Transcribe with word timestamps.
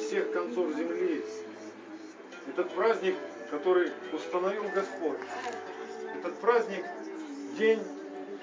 всех 0.00 0.32
концов 0.32 0.74
земли. 0.74 1.24
Этот 2.48 2.70
праздник, 2.74 3.14
который 3.50 3.92
установил 4.12 4.64
Господь. 4.74 5.18
Этот 6.16 6.34
праздник– 6.40 6.84
день 7.58 7.82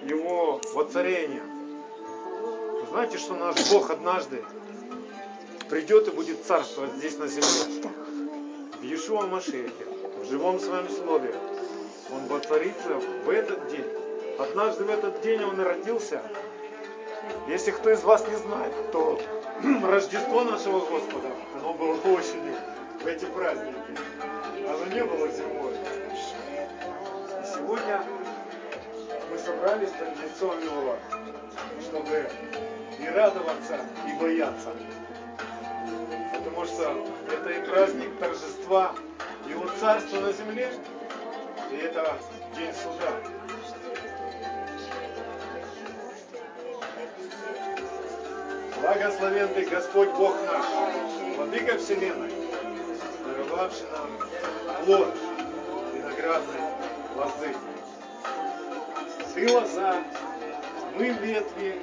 Его 0.03 0.61
воцарения. 0.73 1.43
Знаете, 2.89 3.17
что 3.17 3.35
наш 3.35 3.55
Бог 3.71 3.89
однажды 3.89 4.43
придет 5.69 6.07
и 6.07 6.11
будет 6.11 6.43
царствовать 6.43 6.93
здесь 6.93 7.17
на 7.17 7.27
земле. 7.27 7.91
В 8.79 8.83
Иешуа 8.83 9.25
Машехе, 9.25 9.85
в 10.21 10.29
живом 10.29 10.59
своем 10.59 10.87
слове. 10.89 11.33
Он 12.11 12.25
воцарится 12.27 13.01
в 13.25 13.29
этот 13.29 13.67
день. 13.69 13.85
Однажды 14.39 14.83
в 14.85 14.89
этот 14.89 15.21
день 15.21 15.43
он 15.43 15.59
родился. 15.59 16.21
Если 17.47 17.71
кто 17.71 17.91
из 17.91 18.03
вас 18.03 18.25
не 18.27 18.35
знает, 18.35 18.73
то 18.91 19.19
Рождество 19.83 20.43
нашего 20.43 20.81
Господа, 20.81 21.29
оно 21.55 21.73
было 21.73 21.95
осенью, 22.13 22.55
в 23.01 23.07
эти 23.07 23.25
праздники. 23.25 23.75
Оно 24.67 24.85
не 24.85 25.03
было 25.03 25.27
зимой. 25.29 25.73
И 25.73 27.45
сегодня 27.55 28.03
мы 29.31 29.37
собрались 29.39 29.89
Его, 30.53 30.95
чтобы 31.81 32.29
и 32.99 33.07
радоваться, 33.07 33.79
и 34.07 34.21
бояться. 34.21 34.73
Потому 36.37 36.65
что 36.65 37.07
это 37.31 37.49
и 37.49 37.65
праздник 37.65 38.15
торжества 38.19 38.93
Его 39.49 39.67
Царства 39.79 40.19
на 40.19 40.33
земле, 40.33 40.71
и 41.71 41.77
это 41.77 42.15
день 42.55 42.73
суда. 42.73 43.36
Благословен 48.81 49.49
Ты, 49.53 49.65
Господь 49.65 50.09
Бог 50.11 50.35
наш, 50.45 50.65
Владыка 51.35 51.77
Вселенной, 51.77 52.31
даровавший 53.25 53.87
нам 53.91 54.85
плод 54.85 55.15
виноградной 55.93 56.61
лозы. 57.15 57.55
Ты 59.33 59.51
лоза, 59.51 59.95
мы 60.95 61.09
ветви, 61.09 61.81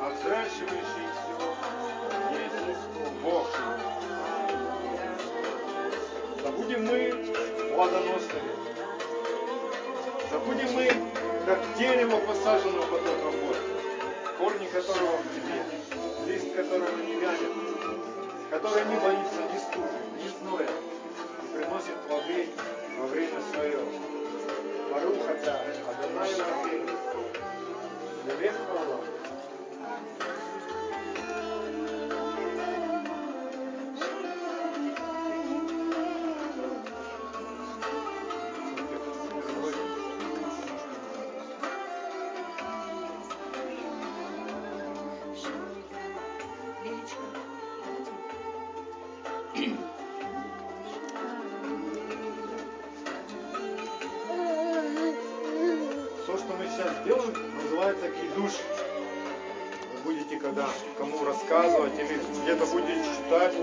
взращивающий 0.00 1.08
все 1.14 1.54
есть 2.38 3.22
Бог. 3.22 3.48
Да 6.42 6.50
будем 6.50 6.84
мы 6.84 7.10
плодоносными. 7.74 8.52
Да 10.30 10.38
будем 10.40 10.72
мы, 10.72 10.90
как 11.46 11.58
дерево, 11.78 12.18
посаженное 12.26 12.82
потоком 12.82 13.32
вод, 13.46 13.56
корни 14.38 14.66
которого 14.66 15.16
в 15.16 15.43
которого 16.54 16.96
не 16.98 17.14
вянет, 17.16 17.50
который 18.50 18.84
не 18.84 18.96
боится 18.96 19.42
ни 19.52 19.58
стужи, 19.58 19.98
ни 20.22 20.28
зноя, 20.38 20.68
и 21.42 21.56
приносит 21.56 21.96
плоды 22.06 22.48
во 22.96 23.06
время 23.08 23.40
свое. 23.52 23.78
Баруха 24.90 25.36
да, 25.44 25.64
Адонай 25.90 26.30
Рахим, 26.38 26.86
Левек 28.26 28.54
хвала. 28.66 29.00
То, 47.04 47.10
что 56.38 56.56
мы 56.58 56.66
сейчас 56.66 57.04
делаем, 57.04 57.34
называется 57.62 58.08
кидуш. 58.08 58.52
Вы 59.92 60.12
будете 60.12 60.36
когда 60.38 60.66
кому 60.96 61.24
рассказывать 61.24 61.92
или 61.98 62.18
где-то 62.42 62.64
будете 62.66 63.04
читать. 63.04 63.54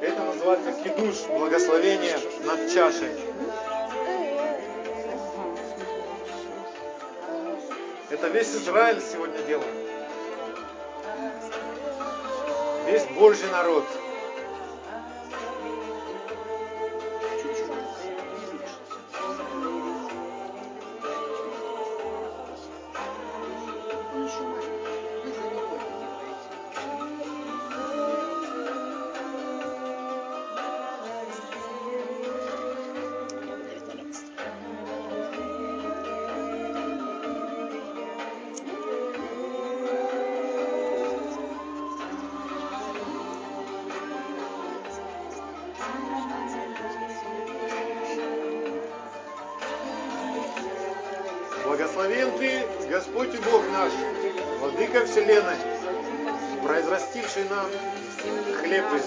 Это 0.00 0.24
называется 0.24 0.72
кидуш, 0.82 1.26
благословение 1.38 2.18
над 2.46 2.72
чашей. 2.72 3.10
Это 8.08 8.28
весь 8.28 8.54
Израиль 8.54 9.02
сегодня 9.02 9.42
делает. 9.42 9.83
Божий 13.14 13.48
народ. 13.50 14.03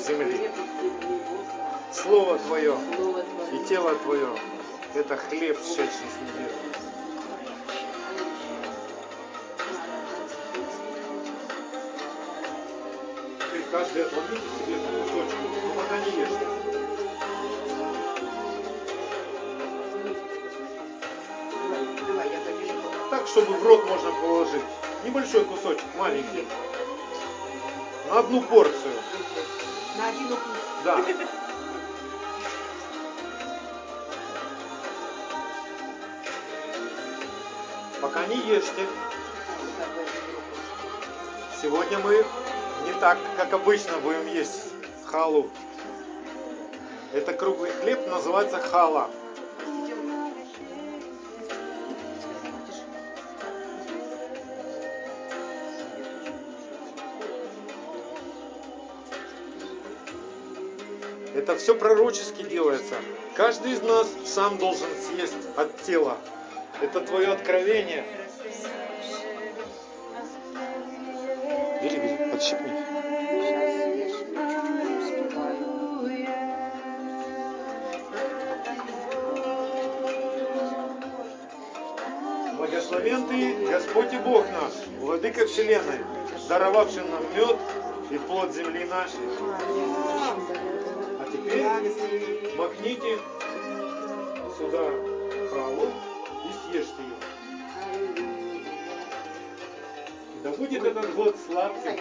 Земли. 0.08 0.50
Слово 1.92 2.38
Твое 2.40 2.78
и 3.52 3.66
тело 3.66 3.96
Твое– 3.96 4.30
это 4.94 5.18
хлеб, 5.18 5.58
сшедший 5.64 5.88
с 5.88 6.18
небес. 6.22 6.52
Каждый 13.70 14.04
отломите 14.04 14.42
себе 14.66 14.76
ешьте. 16.22 16.48
Давай, 22.08 22.30
я 22.30 22.40
подержу. 22.40 22.82
Так, 23.12 23.28
чтобы 23.28 23.54
в 23.54 23.64
рот 23.64 23.86
можно 23.86 24.12
положить. 24.12 24.64
Небольшой 25.04 25.44
кусочек, 25.44 25.84
маленький. 25.98 26.48
Одну 28.18 28.42
порцию. 28.42 28.96
На 29.96 30.08
один 30.08 30.26
укус. 30.26 30.42
Да. 30.84 31.06
Пока 38.02 38.26
не 38.26 38.38
ешьте. 38.38 38.88
Сегодня 41.62 42.00
мы 42.00 42.26
не 42.88 42.94
так, 43.00 43.20
как 43.36 43.54
обычно, 43.54 44.00
будем 44.00 44.26
есть 44.26 44.64
халу. 45.06 45.52
Это 47.14 47.34
круглый 47.34 47.70
хлеб, 47.70 48.08
называется 48.08 48.58
хала. 48.60 49.12
Все 61.58 61.76
пророчески 61.76 62.44
делается. 62.44 62.96
Каждый 63.36 63.74
из 63.74 63.82
нас 63.82 64.08
сам 64.26 64.58
должен 64.58 64.88
съесть 65.08 65.34
от 65.56 65.76
тела. 65.82 66.18
Это 66.82 67.02
твое 67.02 67.30
откровение. 67.30 68.06
Бери, 71.82 71.98
бери, 71.98 72.32
отщипни. 72.32 72.72
Благословен 82.58 83.28
Ты, 83.28 83.68
Господь 83.68 84.14
и 84.14 84.18
Бог 84.18 84.46
наш, 84.52 84.74
Владыка 85.00 85.48
Вселенной, 85.48 86.00
даровавший 86.48 87.04
нам 87.04 87.24
мед 87.36 87.58
и 88.12 88.18
плод 88.20 88.54
земли 88.54 88.86
нашей. 88.86 90.57
Теперь 91.58 92.54
макните 92.56 93.18
сюда 94.56 94.92
халу 95.50 95.88
и 96.46 96.52
съешьте 96.72 97.02
ее. 97.02 97.18
Да 100.44 100.52
будет 100.52 100.84
этот 100.84 101.16
год. 101.16 101.36
А 101.50 101.70
могу. 101.70 101.98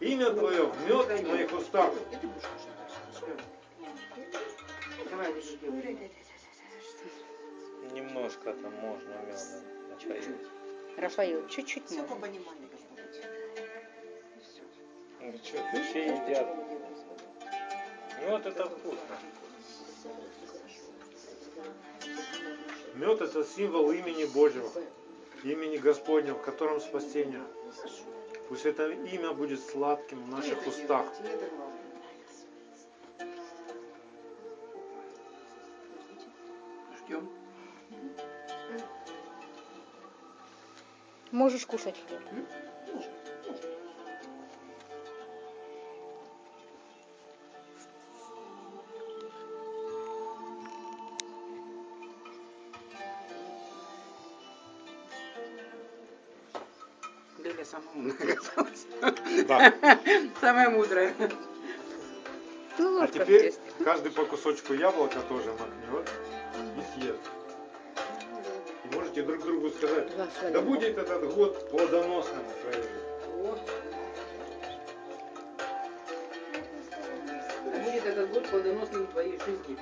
Имя 0.00 0.30
Твое 0.30 0.62
в 0.64 0.88
мед 0.88 1.20
в 1.20 1.28
моих 1.28 1.52
устах. 1.52 1.92
Немножко 7.92 8.52
там 8.54 8.74
можно 8.80 9.14
меда. 9.24 9.38
Рафаил, 10.96 11.46
чуть-чуть 11.48 11.86
Все 11.86 12.02
по 12.02 12.16
можно. 12.16 12.75
Ну 15.26 15.32
что, 15.42 15.58
все 15.90 16.06
едят. 16.06 16.46
Мед 18.22 18.46
это 18.46 18.66
вкусно. 18.66 19.16
Мед 22.94 23.20
это 23.20 23.44
символ 23.44 23.90
имени 23.90 24.24
Божьего, 24.26 24.70
имени 25.42 25.78
Господня, 25.78 26.32
в 26.32 26.42
котором 26.42 26.80
спасение. 26.80 27.42
Пусть 28.48 28.66
это 28.66 28.88
имя 28.88 29.32
будет 29.32 29.60
сладким 29.60 30.22
в 30.22 30.28
наших 30.28 30.64
устах. 30.64 31.06
Ждем. 37.00 37.28
Можешь 41.32 41.66
кушать 41.66 41.96
хлеб. 42.06 42.46
Самая 57.70 57.88
умная 57.94 58.14
оказалась. 58.14 58.86
Да. 59.46 59.74
Самая 60.40 60.70
мудрая. 60.70 61.14
Ну, 62.78 63.02
А 63.02 63.08
теперь 63.08 63.54
каждый 63.84 64.12
по 64.12 64.24
кусочку 64.24 64.74
яблока 64.74 65.20
тоже 65.28 65.50
макнет 65.52 66.08
и 66.76 67.00
съест. 67.00 67.20
И 68.84 68.94
можете 68.94 69.22
друг 69.22 69.42
другу 69.42 69.70
сказать, 69.70 70.08
да 70.52 70.60
будет 70.60 70.98
этот 70.98 71.34
год 71.34 71.70
плодоносным 71.70 72.44
в 72.44 72.60
твоей 72.62 72.82
жизни. 72.82 73.06
Да 77.64 77.78
будет 77.82 78.06
этот 78.06 78.30
год 78.30 78.46
плодоносным 78.48 79.06
в 79.06 79.10
твоей 79.12 79.38
жизни. 79.38 79.78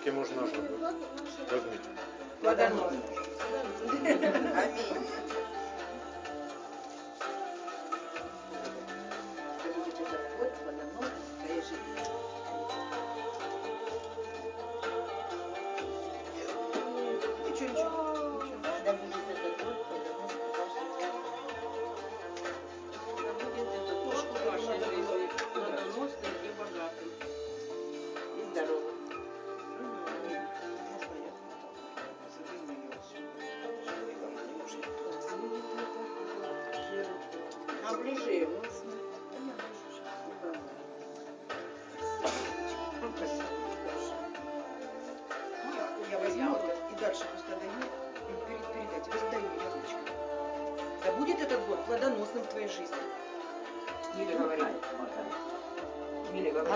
Салфеточки 0.00 0.10
можно 0.10 0.46
же 0.46 0.62
будет? 0.62 0.80
Возьмите. 1.50 1.90
Плодоносным. 2.40 3.02
Аминь. 4.56 5.06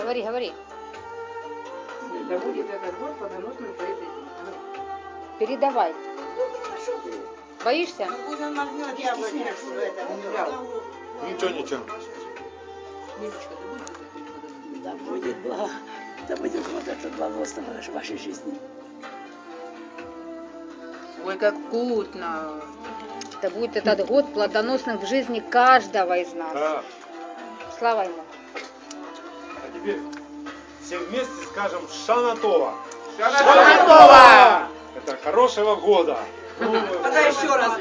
Говори, 0.05 0.21
говори. 0.21 0.53
Да 2.29 2.37
будет 2.37 2.69
этот 2.69 2.99
год 2.99 3.17
плодоносным 3.17 3.73
твоей 3.73 3.95
жизни. 3.95 4.07
Передавай. 5.39 5.95
Боишься? 7.63 8.05
Ну. 8.05 8.35
Ничего, 11.27 11.49
ничего. 11.49 11.81
Да 14.83 14.91
будет 14.91 15.25
этот 15.25 15.41
благо, 15.41 15.71
да 16.27 16.35
будет 16.35 16.67
вот 16.67 16.87
это 16.87 17.09
благословство 17.17 17.63
в 17.63 17.93
вашей 17.95 18.19
жизни. 18.19 18.59
Ой, 21.25 21.35
как 21.39 21.55
вкусно. 21.55 22.61
Да 23.41 23.49
будет 23.49 23.75
этот 23.75 24.05
год 24.05 24.31
плодоносным 24.33 24.99
в 24.99 25.07
жизни 25.07 25.39
каждого 25.39 26.15
из 26.15 26.31
нас. 26.33 26.53
Да. 26.53 26.83
Слава 27.79 28.03
ему. 28.03 28.21
Теперь 29.85 30.01
все 30.83 30.97
вместе 30.97 31.45
скажем 31.51 31.87
Шанатова. 31.87 32.73
Шанатова! 33.19 34.67
Это 34.95 35.17
хорошего 35.17 35.75
года. 35.75 36.17
Подай 36.57 37.31
еще 37.31 37.55
раз. 37.55 37.77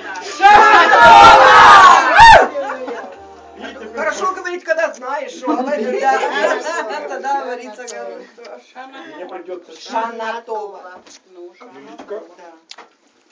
Теперь 3.56 3.95
Хорошо 3.97 4.35
говорить, 4.35 4.65
когда 4.65 4.93
знаешь, 4.93 5.33
что. 5.33 5.56
Тогда 5.56 7.43
говорится, 7.43 7.87
говорит. 7.87 8.29
Мне 9.17 9.25
придется 9.25 9.81
Шанатова. 9.81 11.01
Лилечка, 11.75 12.23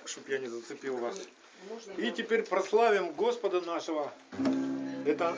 чтоб 0.07 0.29
я 0.29 0.39
не 0.39 0.47
зацепил 0.47 0.97
вас. 0.97 1.17
И 1.99 2.11
теперь 2.11 2.43
прославим 2.43 3.13
Господа 3.13 3.61
нашего. 3.61 4.11
Это 5.05 5.37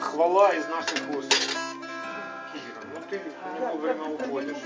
хвала 0.00 0.54
из 0.54 0.66
наших 0.68 0.98
уст. 1.14 1.51
Ты 3.12 3.20
вовремя 3.60 4.04
уходишь. 4.04 4.56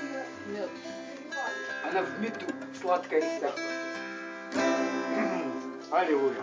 Она 1.82 2.02
в 2.02 2.20
меду 2.20 2.46
сладкая 2.80 3.20
вся. 3.20 3.50
Аллилуйя. 5.90 6.36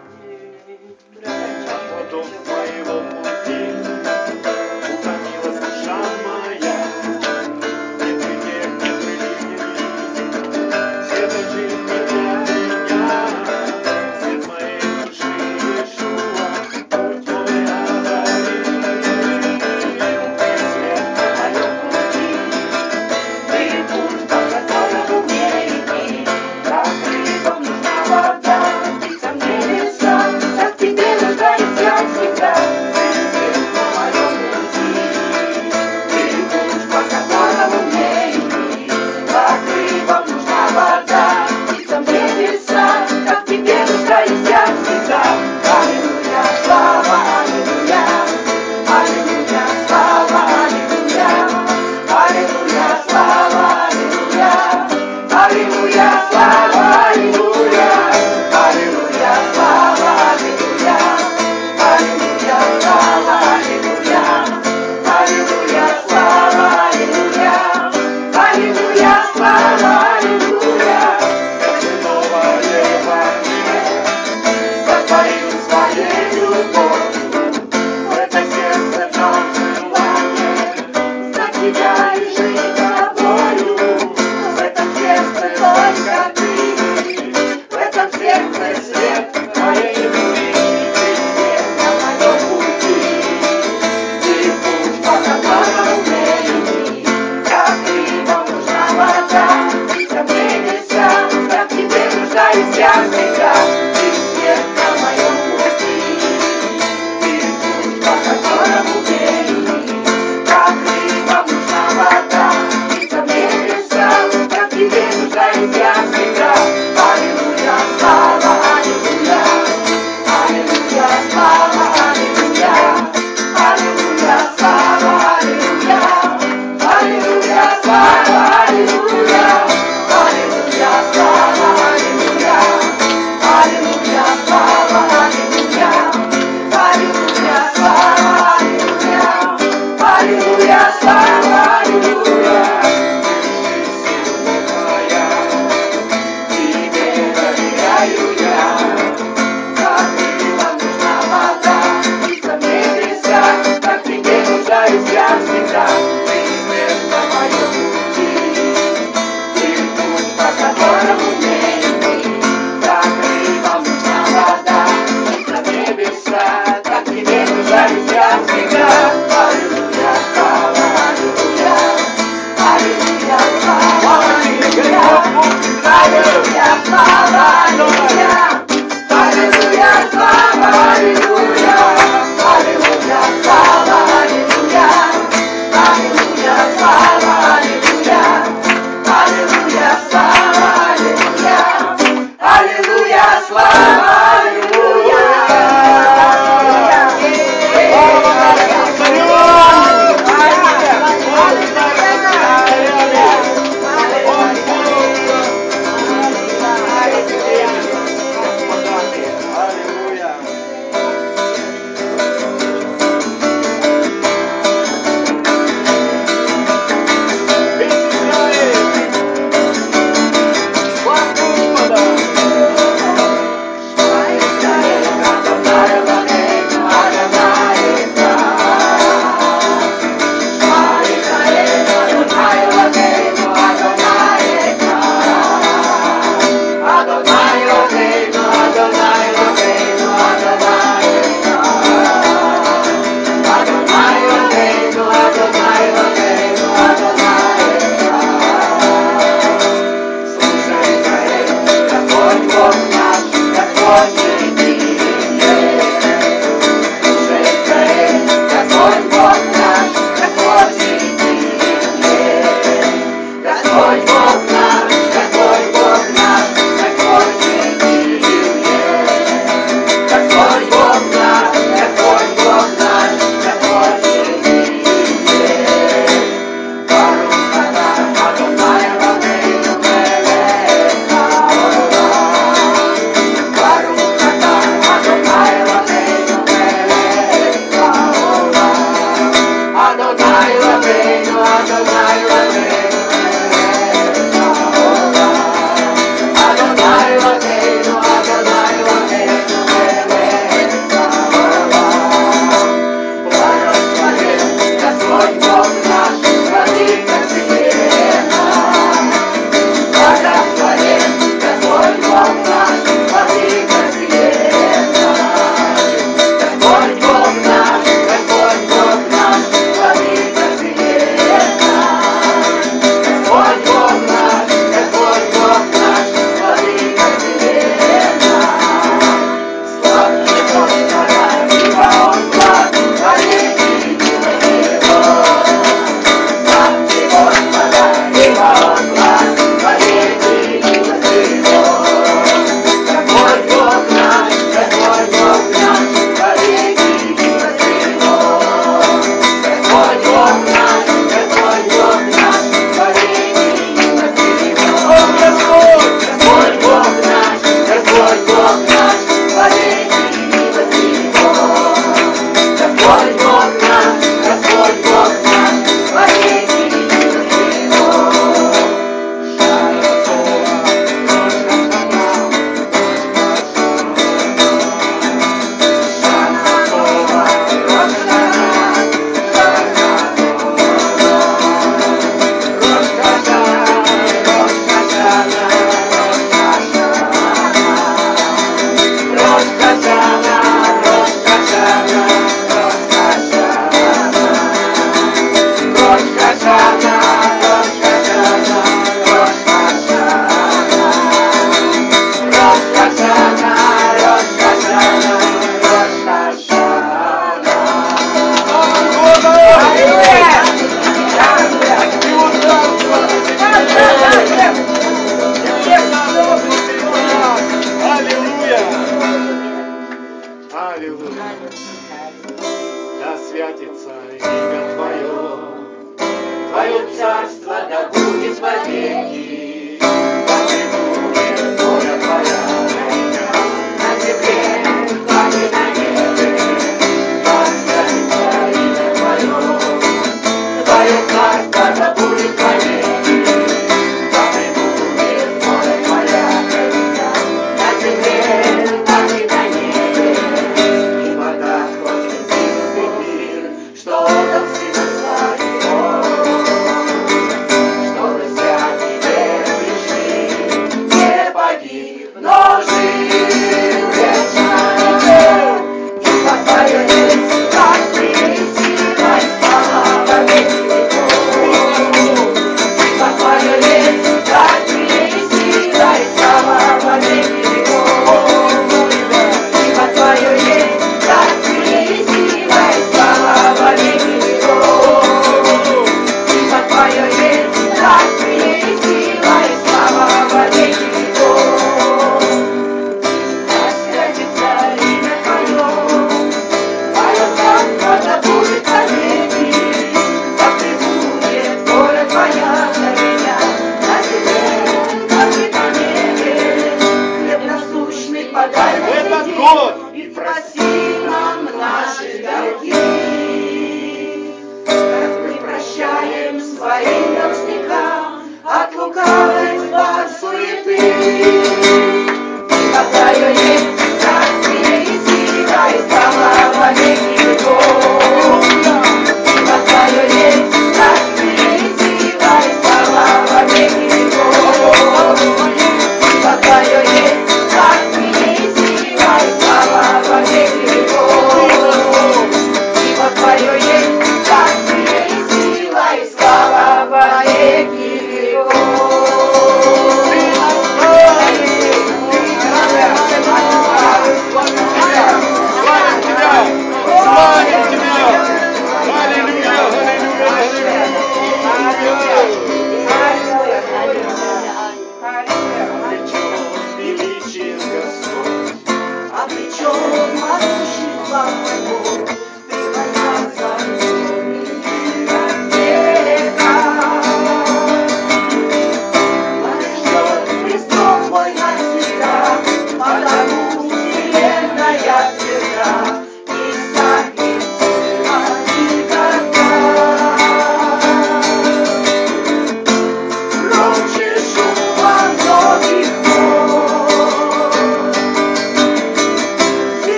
А 1.25 2.03
потом 2.03 2.27
по 2.45 2.60
его 2.67 3.00
пути 3.10 3.92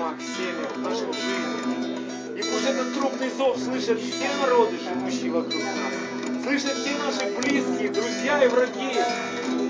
домах, 0.00 0.14
семьях, 0.20 0.76
в 0.76 0.80
наших. 0.80 1.08
И 2.34 2.42
пусть 2.42 2.66
этот 2.66 2.94
трубный 2.94 3.30
зов 3.36 3.58
слышат 3.58 3.98
все 4.00 4.28
народы, 4.40 4.76
живущие 4.78 5.30
вокруг 5.30 5.62
нас. 5.62 6.42
Слышат 6.42 6.72
все 6.72 6.96
наши 6.96 7.26
близкие, 7.36 7.90
друзья 7.90 8.42
и 8.42 8.48
враги, 8.48 8.94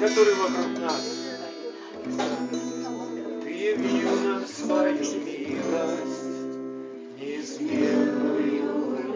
которые 0.01 0.37
вокруг 0.37 0.79
нас. 0.79 1.03
Ты 3.43 3.51
явил 3.51 4.21
нам 4.21 4.47
свою 4.47 4.99
милость, 4.99 6.25
неизменную 7.19 8.51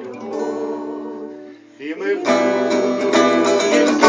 любовь, 0.04 1.32
и 1.78 1.94
мы 1.94 2.16
будем 2.16 4.03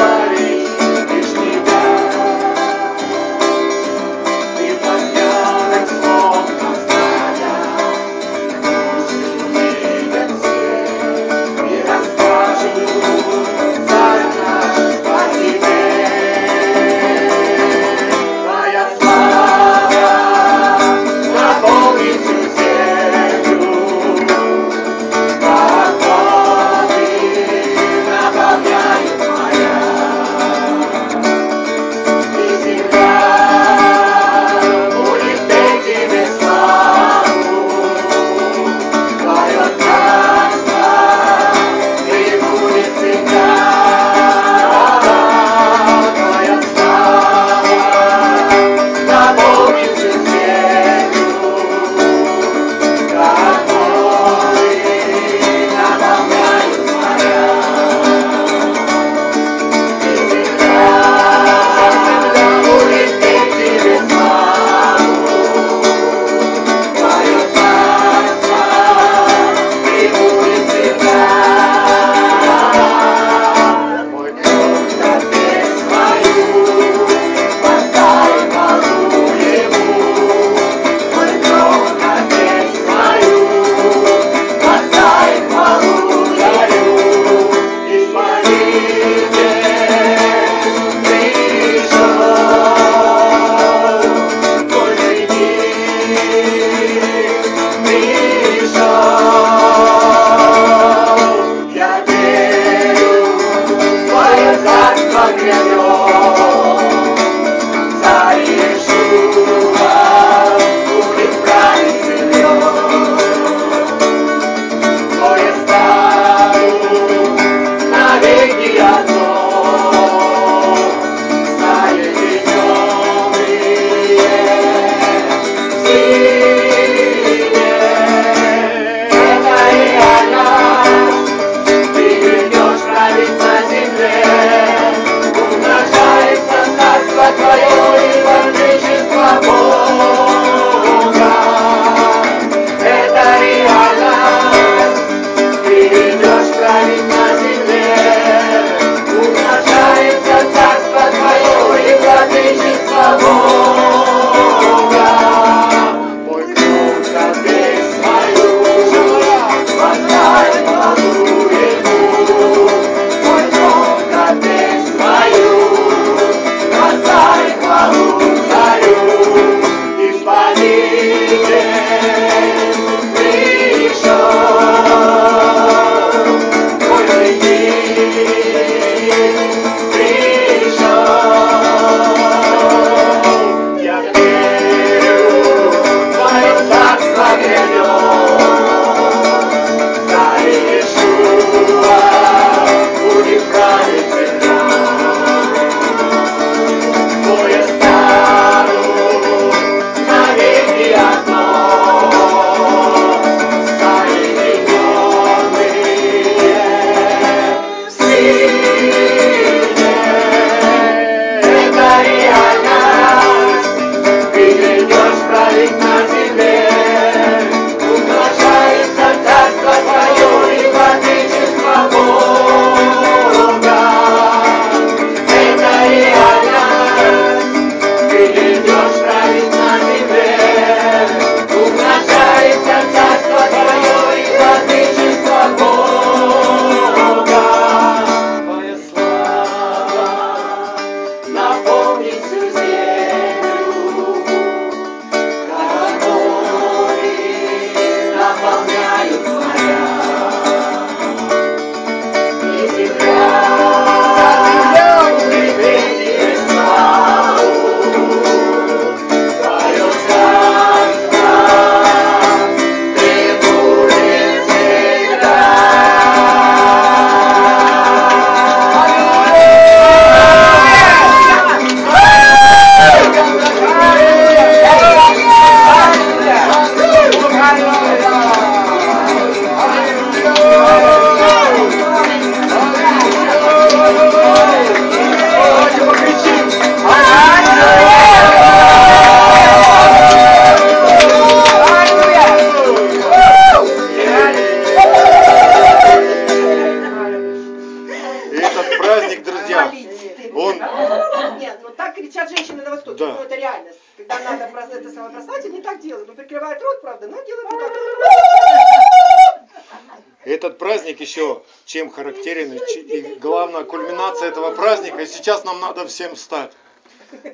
чем 311.75 311.91
характерен, 311.91 312.53
и 312.53 313.01
главная 313.19 313.65
кульминация 313.65 314.29
этого 314.29 314.51
праздника, 314.51 315.01
и 315.01 315.05
сейчас 315.05 315.43
нам 315.43 315.59
надо 315.59 315.85
всем 315.87 316.15
встать. 316.15 316.53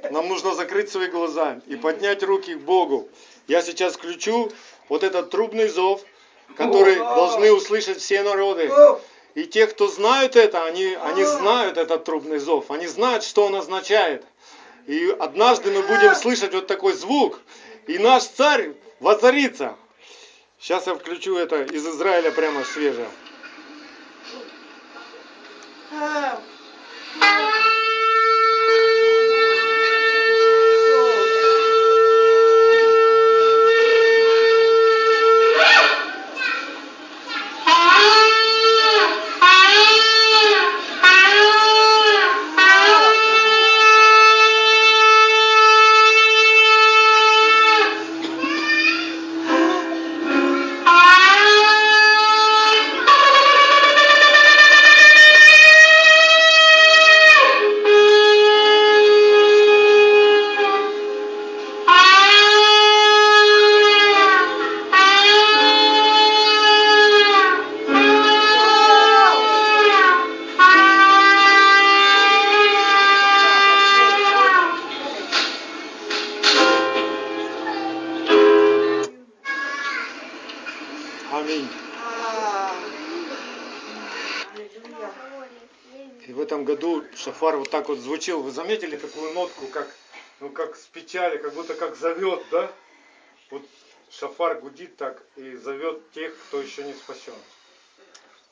Нам 0.09 0.27
нужно 0.29 0.55
закрыть 0.55 0.91
свои 0.91 1.09
глаза 1.09 1.61
и 1.67 1.75
поднять 1.75 2.23
руки 2.23 2.55
к 2.55 2.61
Богу. 2.61 3.07
Я 3.47 3.61
сейчас 3.61 3.93
включу 3.93 4.51
вот 4.89 5.03
этот 5.03 5.29
трубный 5.29 5.67
зов, 5.67 6.01
который 6.57 6.95
должны 6.95 7.51
услышать 7.51 7.99
все 7.99 8.23
народы. 8.23 8.71
И 9.35 9.43
те, 9.43 9.67
кто 9.67 9.87
знают 9.87 10.35
это, 10.35 10.65
они, 10.65 10.97
они 11.03 11.23
знают 11.23 11.77
этот 11.77 12.03
трубный 12.03 12.39
зов, 12.39 12.71
они 12.71 12.87
знают, 12.87 13.23
что 13.23 13.45
он 13.45 13.53
означает. 13.53 14.25
И 14.87 15.15
однажды 15.19 15.69
мы 15.69 15.83
будем 15.83 16.15
слышать 16.15 16.55
вот 16.55 16.65
такой 16.65 16.93
звук, 16.93 17.39
и 17.85 17.99
наш 17.99 18.23
царь 18.23 18.73
воцарится. 18.99 19.75
Сейчас 20.59 20.87
я 20.87 20.95
включу 20.95 21.37
это 21.37 21.61
из 21.61 21.85
Израиля 21.85 22.31
прямо 22.31 22.63
свежее. 22.63 23.07
А, 25.93 26.39
шафар 87.21 87.57
вот 87.57 87.69
так 87.69 87.87
вот 87.87 87.99
звучил. 87.99 88.41
Вы 88.41 88.51
заметили 88.51 88.97
такую 88.97 89.33
нотку, 89.33 89.67
как, 89.67 89.87
ну, 90.39 90.49
как 90.49 90.75
с 90.75 90.85
печали, 90.87 91.37
как 91.37 91.53
будто 91.53 91.75
как 91.75 91.95
зовет, 91.95 92.43
да? 92.51 92.71
Вот 93.51 93.63
шафар 94.09 94.59
гудит 94.59 94.97
так 94.97 95.21
и 95.35 95.55
зовет 95.55 96.11
тех, 96.11 96.35
кто 96.47 96.61
еще 96.61 96.83
не 96.83 96.93
спасен. 96.93 97.35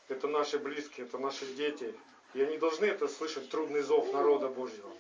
Это 0.08 0.28
наши 0.28 0.60
близкие, 0.60 1.08
это 1.08 1.18
наши 1.18 1.46
дети. 1.54 1.94
И 2.34 2.42
они 2.42 2.58
должны 2.58 2.86
это 2.86 3.08
слышать, 3.08 3.50
трубный 3.50 3.82
зов 3.82 4.14
народа 4.14 4.48
Божьего. 4.50 4.92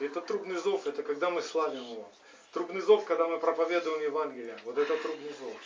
И 0.00 0.04
это 0.04 0.20
трубный 0.20 0.56
зов, 0.56 0.86
это 0.86 1.02
когда 1.02 1.28
мы 1.30 1.42
славим 1.42 1.82
Его. 1.82 2.08
Трубный 2.52 2.80
зов, 2.80 3.04
когда 3.04 3.26
мы 3.26 3.38
проповедуем 3.38 4.00
Евангелие. 4.02 4.58
Вот 4.64 4.78
это 4.78 4.96
трубный 4.96 5.34
зов. 5.40 5.56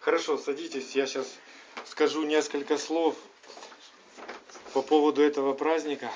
Хорошо, 0.00 0.38
садитесь, 0.38 0.94
я 0.94 1.06
сейчас 1.06 1.26
скажу 1.86 2.22
несколько 2.22 2.78
слов 2.78 3.16
по 4.72 4.82
поводу 4.82 5.22
этого 5.22 5.54
праздника. 5.54 6.10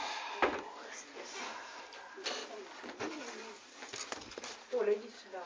Толя, 4.71 4.93
иди 4.93 5.11
сюда. 5.25 5.45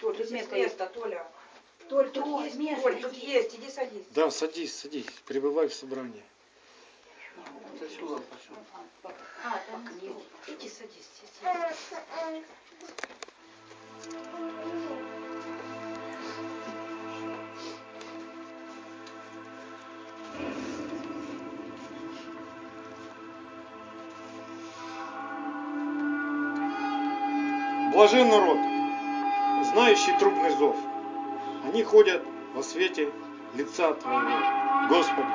Толя, 0.00 0.16
тут 0.16 0.30
есть 0.30 0.52
место, 0.52 0.86
Толя. 0.86 1.26
Толь, 1.88 2.10
тут 2.10 2.44
есть 2.44 2.56
место. 2.56 2.82
Толь, 2.82 3.00
тут 3.00 3.12
есть, 3.14 3.54
иди 3.54 3.70
садись. 3.70 4.04
Да, 4.10 4.30
садись, 4.30 4.74
садись, 4.76 5.06
пребывай 5.26 5.68
в 5.68 5.74
собрании. 5.74 6.22
Иди 10.46 10.68
садись, 10.68 11.08
садись. 11.40 12.44
Блажен 27.92 28.28
народ, 28.28 28.58
знающий 29.68 30.12
трубный 30.18 30.50
зов. 30.50 30.76
Они 31.64 31.82
ходят 31.82 32.22
во 32.54 32.62
свете 32.62 33.12
лица 33.54 33.92
Твоего, 33.94 34.88
Господи. 34.88 35.28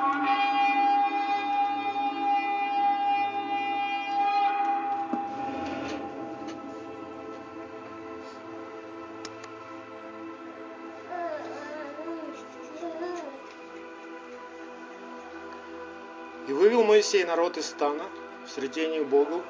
И 16.46 16.52
вывел 16.52 16.84
Моисей 16.84 17.24
народ 17.24 17.56
из 17.56 17.66
стана 17.66 18.04
в 18.44 18.50
сретению 18.50 19.06
Богу, 19.06 19.42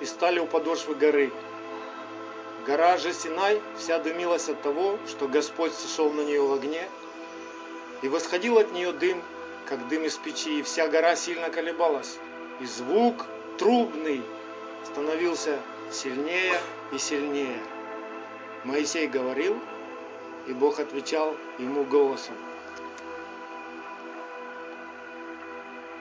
и 0.00 0.04
стали 0.04 0.40
у 0.40 0.46
подошвы 0.46 0.94
горы. 0.94 1.30
Гора 2.66 2.96
же 2.96 3.12
Синай 3.12 3.60
вся 3.76 3.98
дымилась 3.98 4.48
от 4.48 4.62
того, 4.62 4.98
что 5.06 5.28
Господь 5.28 5.74
сошел 5.74 6.10
на 6.10 6.22
нее 6.22 6.40
в 6.40 6.52
огне, 6.52 6.88
и 8.00 8.08
восходил 8.08 8.58
от 8.58 8.72
нее 8.72 8.92
дым, 8.92 9.22
как 9.66 9.86
дым 9.88 10.04
из 10.04 10.16
печи, 10.16 10.60
и 10.60 10.62
вся 10.62 10.88
гора 10.88 11.14
сильно 11.14 11.50
колебалась, 11.50 12.18
и 12.60 12.66
звук 12.66 13.26
трубный 13.58 14.22
становился 14.84 15.58
сильнее 15.90 16.58
и 16.90 16.98
сильнее. 16.98 17.58
Моисей 18.64 19.08
говорил, 19.08 19.60
и 20.46 20.52
Бог 20.54 20.80
отвечал 20.80 21.36
ему 21.58 21.84
голосом. 21.84 22.34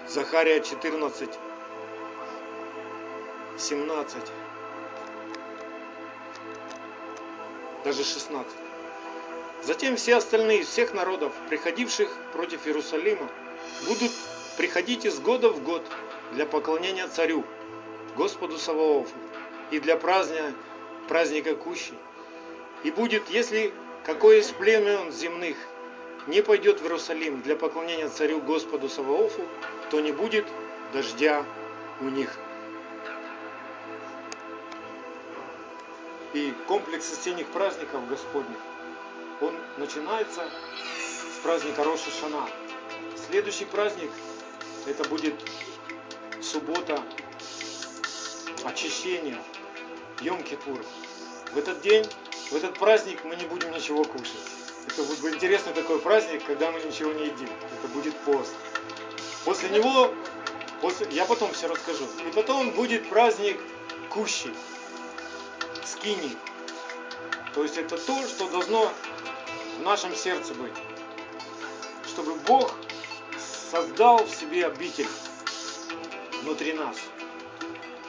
Захария 0.07 0.61
14, 0.61 1.29
17. 3.57 4.42
Даже 7.83 8.03
16. 8.03 8.51
Затем 9.63 9.95
все 9.95 10.15
остальные 10.15 10.59
из 10.59 10.67
всех 10.67 10.93
народов, 10.93 11.31
приходивших 11.49 12.09
против 12.33 12.67
Иерусалима, 12.67 13.29
будут 13.87 14.11
приходить 14.57 15.05
из 15.05 15.19
года 15.19 15.49
в 15.49 15.63
год 15.63 15.83
для 16.33 16.45
поклонения 16.45 17.07
царю, 17.07 17.43
Господу 18.15 18.57
Саваофу, 18.57 19.13
и 19.71 19.79
для 19.79 19.97
праздника, 19.97 20.53
праздника 21.07 21.55
Кущи. 21.55 21.93
И 22.83 22.91
будет, 22.91 23.29
если 23.29 23.73
какое 24.05 24.39
из 24.39 24.49
племен 24.49 25.11
земных 25.11 25.55
не 26.27 26.41
пойдет 26.41 26.79
в 26.79 26.83
Иерусалим 26.83 27.41
для 27.41 27.55
поклонения 27.55 28.09
царю 28.09 28.41
Господу 28.41 28.89
Саваофу, 28.89 29.43
то 29.89 29.99
не 29.99 30.11
будет 30.11 30.45
дождя 30.93 31.45
у 32.01 32.05
них. 32.05 32.37
И 36.33 36.51
комплекс 36.67 37.11
осенних 37.11 37.47
праздников 37.49 38.07
Господних, 38.09 38.57
он 39.39 39.55
начинается 39.77 40.49
с 40.97 41.43
праздника 41.43 41.83
Роша 41.83 42.09
Шана. 42.19 42.49
Следующий 43.27 43.65
праздник, 43.65 44.09
это 44.87 45.07
будет 45.09 45.35
суббота 46.41 46.99
очищения, 48.65 49.37
Йом-Кипур. 50.21 50.83
В 51.53 51.57
этот 51.59 51.81
день, 51.81 52.03
в 52.49 52.55
этот 52.55 52.79
праздник 52.79 53.23
мы 53.23 53.35
не 53.35 53.45
будем 53.45 53.71
ничего 53.71 54.03
кушать. 54.03 54.41
Это 54.87 55.03
будет 55.03 55.35
интересный 55.35 55.73
такой 55.73 55.99
праздник, 55.99 56.43
когда 56.45 56.71
мы 56.71 56.81
ничего 56.81 57.13
не 57.13 57.25
едим. 57.25 57.49
Это 57.77 57.87
будет 57.93 58.15
пост. 58.21 58.53
После 59.45 59.69
него, 59.69 60.11
после, 60.81 61.07
я 61.11 61.25
потом 61.25 61.53
все 61.53 61.67
расскажу. 61.67 62.07
И 62.27 62.31
потом 62.31 62.71
будет 62.71 63.07
праздник 63.07 63.59
Кущи, 64.09 64.51
Скини. 65.85 66.37
То 67.53 67.63
есть 67.63 67.77
это 67.77 67.97
то, 67.97 68.27
что 68.27 68.49
должно 68.49 68.91
в 69.79 69.83
нашем 69.83 70.15
сердце 70.15 70.53
быть. 70.53 70.73
Чтобы 72.07 72.35
Бог 72.47 72.73
создал 73.71 74.23
в 74.23 74.29
себе 74.29 74.65
обитель 74.65 75.07
внутри 76.43 76.73
нас. 76.73 76.97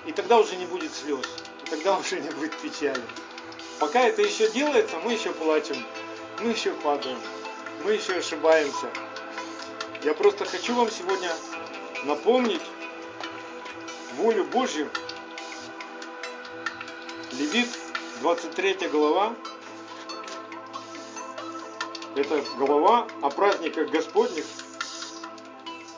И 0.07 0.13
тогда 0.13 0.39
уже 0.39 0.57
не 0.57 0.67
будет 0.67 0.95
слез. 0.95 1.27
И 1.65 1.71
тогда 1.71 1.97
уже 1.97 2.21
не 2.21 2.31
будет 2.31 2.55
печали. 2.59 3.03
Пока 3.79 4.01
это 4.01 4.23
еще 4.23 4.51
делается, 4.51 4.99
мы 4.99 5.15
еще 5.15 5.33
плачем. 5.33 5.77
Мы 6.41 6.51
еще 6.51 6.73
падаем. 6.75 7.19
Мы 7.85 7.93
еще 7.93 8.15
ошибаемся. 8.15 8.89
Я 10.03 10.15
просто 10.15 10.45
хочу 10.45 10.75
вам 10.75 10.91
сегодня 10.91 11.31
напомнить 12.05 12.63
волю 14.17 14.45
Божью. 14.45 14.91
Левит, 17.39 17.69
23 18.21 18.89
глава. 18.93 19.35
Это 22.15 22.45
глава 22.59 23.09
о 23.23 23.31
праздниках 23.31 23.91
Господних 23.91 24.45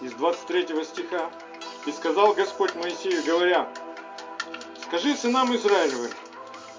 из 0.01 0.13
23 0.13 0.83
стиха. 0.85 1.31
И 1.85 1.93
сказал 1.93 2.33
Господь 2.33 2.75
Моисею, 2.77 3.23
говоря, 3.23 3.69
скажи 4.83 5.15
сынам 5.15 5.55
Израилевым, 5.55 6.11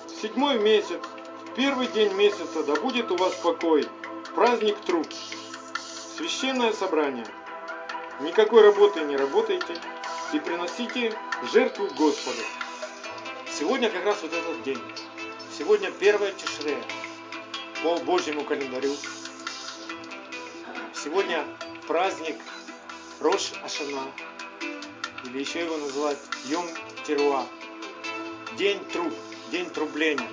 в 0.07 0.21
седьмой 0.21 0.57
месяц, 0.57 0.99
в 1.45 1.53
первый 1.53 1.85
день 1.87 2.13
месяца, 2.13 2.63
да 2.63 2.73
будет 2.81 3.11
у 3.11 3.15
вас 3.15 3.35
покой, 3.35 3.87
праздник 4.33 4.77
труд, 4.79 5.07
священное 6.17 6.73
собрание. 6.73 7.27
Никакой 8.21 8.63
работы 8.63 9.01
не 9.01 9.17
работайте 9.17 9.77
и 10.33 10.39
приносите 10.39 11.15
жертву 11.53 11.87
Господу. 11.95 12.41
Сегодня 13.51 13.89
как 13.89 14.05
раз 14.05 14.21
вот 14.21 14.33
этот 14.33 14.63
день. 14.63 14.79
Сегодня 15.57 15.91
первая 15.91 16.31
Тишрея 16.31 16.83
по 17.83 17.97
Божьему 17.97 18.43
календарю. 18.43 18.95
Сегодня 20.93 21.43
праздник 21.87 22.35
Рош 23.19 23.53
Ашана, 23.63 24.11
или 25.25 25.39
еще 25.39 25.61
его 25.61 25.77
называют 25.77 26.19
Йом 26.45 26.65
Теруа, 27.05 27.45
день 28.57 28.83
труб, 28.85 29.13
день 29.51 29.69
трубления. 29.69 30.29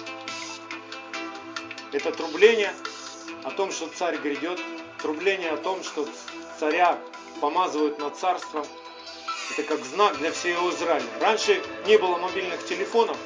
Это 1.92 2.12
трубление 2.12 2.74
о 3.44 3.50
том, 3.50 3.70
что 3.70 3.88
царь 3.88 4.16
грядет, 4.18 4.60
трубление 5.00 5.50
о 5.52 5.56
том, 5.56 5.82
что 5.82 6.08
царя 6.58 6.98
помазывают 7.40 7.98
на 7.98 8.10
царство. 8.10 8.66
Это 9.50 9.62
как 9.62 9.84
знак 9.84 10.18
для 10.18 10.32
всего 10.32 10.70
Израиля. 10.70 11.06
Раньше 11.20 11.62
не 11.86 11.96
было 11.98 12.16
мобильных 12.16 12.64
телефонов. 12.66 13.16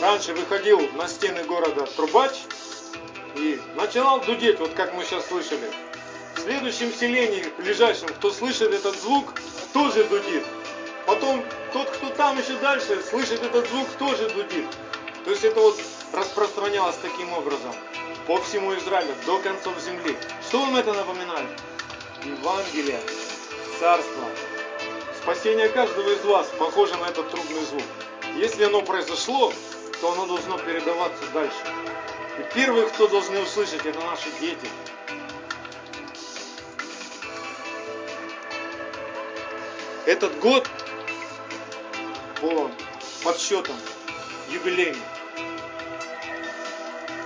Раньше 0.00 0.34
выходил 0.34 0.80
на 0.92 1.08
стены 1.08 1.44
города 1.44 1.86
трубач 1.86 2.32
и 3.36 3.60
начинал 3.76 4.20
дудеть, 4.20 4.58
вот 4.58 4.72
как 4.74 4.94
мы 4.94 5.04
сейчас 5.04 5.26
слышали. 5.26 5.70
В 6.36 6.40
следующем 6.40 6.92
селении, 6.92 7.44
ближайшем, 7.58 8.08
кто 8.08 8.30
слышит 8.30 8.72
этот 8.72 8.96
звук, 8.96 9.32
тоже 9.72 10.04
дудит. 10.04 10.44
Потом 11.06 11.44
тот, 11.72 11.88
кто 11.90 12.10
там 12.10 12.38
еще 12.38 12.54
дальше, 12.56 13.02
слышит 13.02 13.42
этот 13.42 13.68
звук, 13.68 13.88
тоже 13.98 14.28
дудит. 14.30 14.66
То 15.24 15.30
есть 15.30 15.44
это 15.44 15.60
вот 15.60 15.78
распространялось 16.12 16.96
таким 17.02 17.32
образом 17.32 17.74
по 18.26 18.38
всему 18.42 18.74
Израилю, 18.76 19.14
до 19.24 19.38
концов 19.38 19.80
земли. 19.80 20.16
Что 20.46 20.60
вам 20.60 20.76
это 20.76 20.92
напоминает? 20.92 21.48
Евангелие, 22.24 23.00
Царство, 23.80 24.24
спасение 25.28 25.68
каждого 25.68 26.08
из 26.08 26.24
вас 26.24 26.46
похоже 26.58 26.96
на 26.96 27.04
этот 27.04 27.30
трубный 27.30 27.60
звук. 27.60 27.82
Если 28.36 28.64
оно 28.64 28.80
произошло, 28.80 29.52
то 30.00 30.12
оно 30.12 30.24
должно 30.24 30.56
передаваться 30.56 31.22
дальше. 31.34 31.58
И 32.38 32.54
первые, 32.54 32.86
кто 32.86 33.08
должны 33.08 33.38
услышать, 33.40 33.84
это 33.84 34.00
наши 34.00 34.30
дети. 34.40 34.66
Этот 40.06 40.38
год 40.40 40.66
по 42.40 42.70
подсчетам 43.22 43.76
юбилейный. 44.48 44.96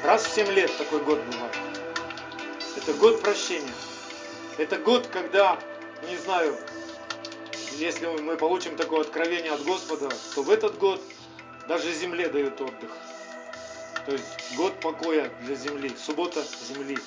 Раз 0.03 0.25
в 0.25 0.35
7 0.35 0.49
лет 0.49 0.77
такой 0.77 0.99
год 1.05 1.21
бывает. 1.21 1.57
Это 2.77 2.95
год 2.95 3.23
прощения. 3.23 3.75
Это 4.59 4.77
год, 4.79 5.07
когда, 5.07 5.57
не 6.09 6.17
знаю, 6.17 6.59
если 7.79 8.07
мы 8.07 8.37
получим 8.37 8.77
такое 8.77 9.01
откровение 9.01 9.53
от 9.53 9.65
Господа, 9.65 10.09
то 10.35 10.43
в 10.43 10.51
этот 10.51 10.79
год 10.79 11.01
даже 11.69 11.93
земле 11.93 12.29
дают 12.29 12.61
отдых. 12.61 12.91
То 14.07 14.13
есть 14.13 14.57
год 14.57 14.79
покоя 14.81 15.31
для 15.43 15.55
земли, 15.55 15.93
суббота 15.97 16.45
земли. 16.69 16.99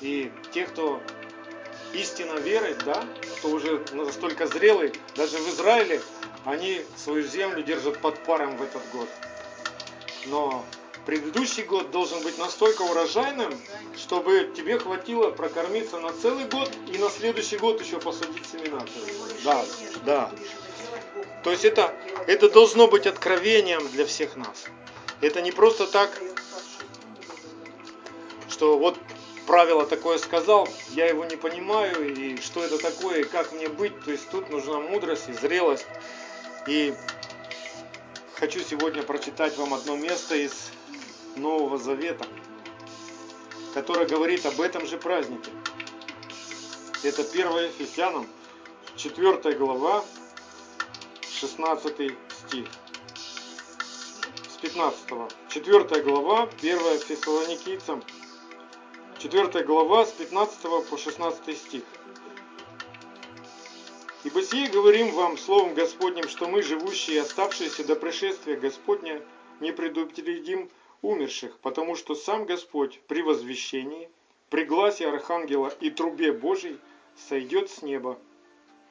И 0.00 0.32
те, 0.52 0.64
кто 0.64 1.00
истинно 1.92 2.38
верит, 2.38 2.82
да, 2.84 3.04
кто 3.38 3.50
уже 3.50 3.84
настолько 3.92 4.46
зрелый, 4.46 4.92
даже 5.14 5.36
в 5.38 5.48
Израиле, 5.50 6.00
они 6.44 6.82
свою 6.96 7.22
землю 7.22 7.62
держат 7.62 7.98
под 8.00 8.18
паром 8.24 8.56
в 8.56 8.62
этот 8.62 8.82
год. 8.92 9.08
Но 10.26 10.64
предыдущий 11.06 11.62
год 11.64 11.90
должен 11.90 12.22
быть 12.22 12.38
настолько 12.38 12.82
урожайным, 12.82 13.52
чтобы 13.96 14.52
тебе 14.56 14.78
хватило 14.78 15.30
прокормиться 15.30 15.98
на 15.98 16.12
целый 16.12 16.44
год 16.44 16.70
и 16.92 16.98
на 16.98 17.08
следующий 17.08 17.56
год 17.56 17.80
еще 17.80 17.98
посадить 17.98 18.46
семена. 18.46 18.84
Да, 19.44 19.64
да. 20.04 20.32
То 21.42 21.50
есть 21.50 21.64
это, 21.64 21.94
это 22.26 22.50
должно 22.50 22.86
быть 22.86 23.06
откровением 23.06 23.86
для 23.88 24.06
всех 24.06 24.36
нас. 24.36 24.64
Это 25.20 25.42
не 25.42 25.52
просто 25.52 25.86
так, 25.86 26.10
что 28.48 28.78
вот 28.78 28.98
правило 29.46 29.86
такое 29.86 30.18
сказал, 30.18 30.68
я 30.90 31.06
его 31.06 31.24
не 31.24 31.36
понимаю, 31.36 32.14
и 32.14 32.40
что 32.40 32.62
это 32.62 32.78
такое, 32.78 33.20
и 33.20 33.24
как 33.24 33.52
мне 33.52 33.68
быть. 33.68 33.98
То 34.04 34.12
есть 34.12 34.28
тут 34.30 34.50
нужна 34.50 34.80
мудрость 34.80 35.28
и 35.28 35.32
зрелость. 35.32 35.86
И 36.66 36.94
хочу 38.34 38.60
сегодня 38.60 39.02
прочитать 39.02 39.56
вам 39.56 39.74
одно 39.74 39.96
место 39.96 40.34
из 40.34 40.70
Нового 41.36 41.78
Завета, 41.78 42.26
которое 43.74 44.06
говорит 44.06 44.44
об 44.46 44.60
этом 44.60 44.86
же 44.86 44.98
празднике. 44.98 45.50
Это 47.02 47.22
1 47.22 47.48
Ефесянам, 47.58 48.26
4 48.96 49.54
глава, 49.56 50.04
16 51.22 52.12
стих. 52.30 52.66
С 54.48 54.56
15. 54.60 55.32
4 55.48 56.02
глава, 56.02 56.48
1 56.60 56.78
Фессалоникийцам, 56.98 58.02
4 59.18 59.64
глава, 59.64 60.04
с 60.04 60.12
15 60.12 60.88
по 60.88 60.98
16 60.98 61.56
стих. 61.56 61.82
Ибо 64.22 64.42
сие 64.42 64.68
говорим 64.68 65.12
вам 65.12 65.38
Словом 65.38 65.72
Господним, 65.72 66.28
что 66.28 66.46
мы, 66.46 66.62
живущие 66.62 67.16
и 67.16 67.20
оставшиеся 67.20 67.84
до 67.84 67.96
пришествия 67.96 68.56
Господня, 68.56 69.22
не 69.60 69.72
предупредим 69.72 70.68
умерших, 71.02 71.58
потому 71.58 71.96
что 71.96 72.14
сам 72.14 72.44
Господь 72.44 73.00
при 73.08 73.22
возвещении, 73.22 74.10
при 74.48 74.64
гласе 74.64 75.08
Архангела 75.08 75.72
и 75.80 75.90
трубе 75.90 76.32
Божьей 76.32 76.78
сойдет 77.16 77.70
с 77.70 77.82
неба, 77.82 78.18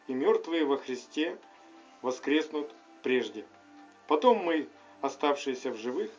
и 0.08 0.14
мертвые 0.14 0.66
во 0.66 0.78
Христе 0.78 1.38
воскреснут 2.02 2.70
прежде. 3.04 3.46
Потом 4.08 4.38
мы, 4.38 4.68
оставшиеся 5.02 5.72
в 5.72 5.78
живых, 5.78 6.12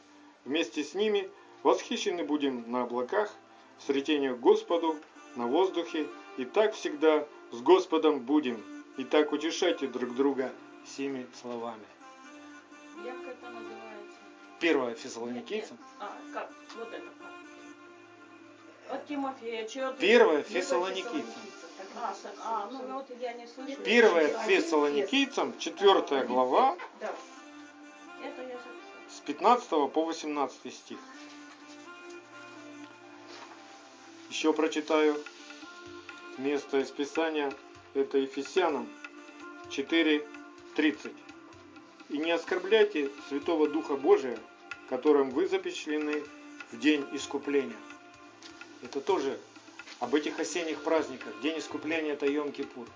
вместе 0.44 0.84
с 0.84 0.94
ними 0.94 1.30
Восхищены 1.62 2.24
будем 2.24 2.70
на 2.70 2.82
облаках, 2.82 3.34
в 3.78 3.82
сретениях 3.82 4.38
Господу, 4.38 4.96
на 5.36 5.46
воздухе, 5.46 6.06
и 6.38 6.44
так 6.44 6.74
всегда 6.74 7.26
с 7.52 7.60
Господом 7.60 8.20
будем. 8.20 8.62
И 8.96 9.04
так 9.04 9.32
утешайте 9.32 9.86
друг 9.86 10.14
друга 10.14 10.52
сими 10.86 11.26
словами. 11.40 11.84
Як 13.04 13.16
это 13.26 13.50
называется? 13.50 13.89
Первое 14.60 14.94
Фессалоникийцам. 14.94 15.78
А, 15.98 16.12
как? 16.34 16.50
Вот 16.76 16.88
это 16.92 17.06
как? 17.18 18.94
От 18.94 19.06
Тимофея, 19.06 19.66
че 19.66 19.84
от... 19.84 19.98
Первое 19.98 20.42
Фессалоникийцам. 20.42 21.42
А, 21.96 22.14
а, 22.44 22.68
ну 22.70 22.94
вот 22.94 23.06
я 23.20 23.32
не 23.32 23.46
слышу. 23.46 23.80
Первое 23.82 24.28
Фессалоникийцам, 24.44 25.58
4 25.58 26.24
глава, 26.24 26.76
Да. 27.00 27.12
Это 28.22 28.42
я 28.42 28.48
записала. 28.48 28.66
с 29.08 29.20
15 29.20 29.68
по 29.92 30.04
18 30.04 30.74
стих. 30.74 30.98
Еще 34.28 34.52
прочитаю 34.52 35.16
место 36.36 36.78
из 36.78 36.90
Писания. 36.90 37.52
Это 37.94 38.18
Ефесянам 38.18 38.88
4.30. 39.70 41.12
«И 42.10 42.18
не 42.18 42.30
оскорбляйте 42.32 43.10
Святого 43.28 43.68
Духа 43.68 43.96
Божия, 43.96 44.38
которым 44.90 45.30
вы 45.30 45.46
запечатлены 45.46 46.22
в 46.72 46.78
день 46.78 47.06
искупления». 47.12 47.76
Это 48.82 49.00
тоже 49.00 49.38
об 50.00 50.14
этих 50.14 50.38
осенних 50.38 50.82
праздниках. 50.82 51.32
День 51.42 51.58
искупления– 51.58 52.12
это 52.14 52.26
Йом-Кипур. 52.26 52.88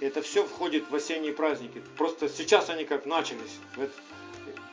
Это 0.00 0.22
все 0.22 0.46
входит 0.46 0.90
в 0.90 0.94
осенние 0.94 1.32
праздники. 1.32 1.82
Просто 1.98 2.28
сейчас 2.28 2.70
они 2.70 2.84
как 2.84 3.04
начались. 3.04 3.58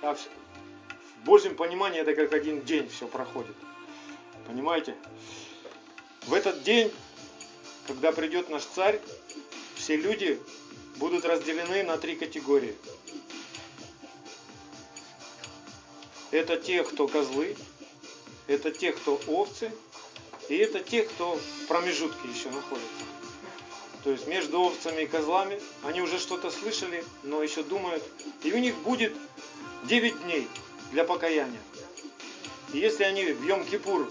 А 0.01 0.15
в 0.15 1.25
Божьем 1.25 1.55
понимании 1.55 1.99
это 1.99 2.13
как 2.13 2.33
один 2.33 2.61
день 2.61 2.87
все 2.89 3.07
проходит. 3.07 3.55
Понимаете? 4.45 4.95
В 6.27 6.33
этот 6.33 6.63
день, 6.63 6.91
когда 7.87 8.11
придет 8.11 8.49
наш 8.49 8.63
царь, 8.63 8.99
все 9.75 9.95
люди 9.95 10.39
будут 10.97 11.25
разделены 11.25 11.83
на 11.83 11.97
три 11.97 12.15
категории. 12.15 12.75
Это 16.37 16.55
те, 16.55 16.83
кто 16.83 17.07
козлы, 17.07 17.57
это 18.45 18.69
те, 18.69 18.91
кто 18.91 19.19
овцы, 19.25 19.71
и 20.49 20.55
это 20.55 20.81
те, 20.81 21.01
кто 21.01 21.35
в 21.35 21.67
промежутке 21.67 22.27
еще 22.27 22.51
находится. 22.51 23.03
То 24.03 24.11
есть 24.11 24.27
между 24.27 24.61
овцами 24.61 25.01
и 25.01 25.07
козлами 25.07 25.59
они 25.81 25.99
уже 25.99 26.19
что-то 26.19 26.51
слышали, 26.51 27.03
но 27.23 27.41
еще 27.41 27.63
думают. 27.63 28.03
И 28.43 28.53
у 28.53 28.59
них 28.59 28.75
будет 28.83 29.15
9 29.85 30.25
дней 30.25 30.47
для 30.91 31.05
покаяния. 31.05 31.59
И 32.71 32.77
если 32.77 33.03
они 33.03 33.31
в 33.31 33.43
Йом-Кипур 33.43 34.07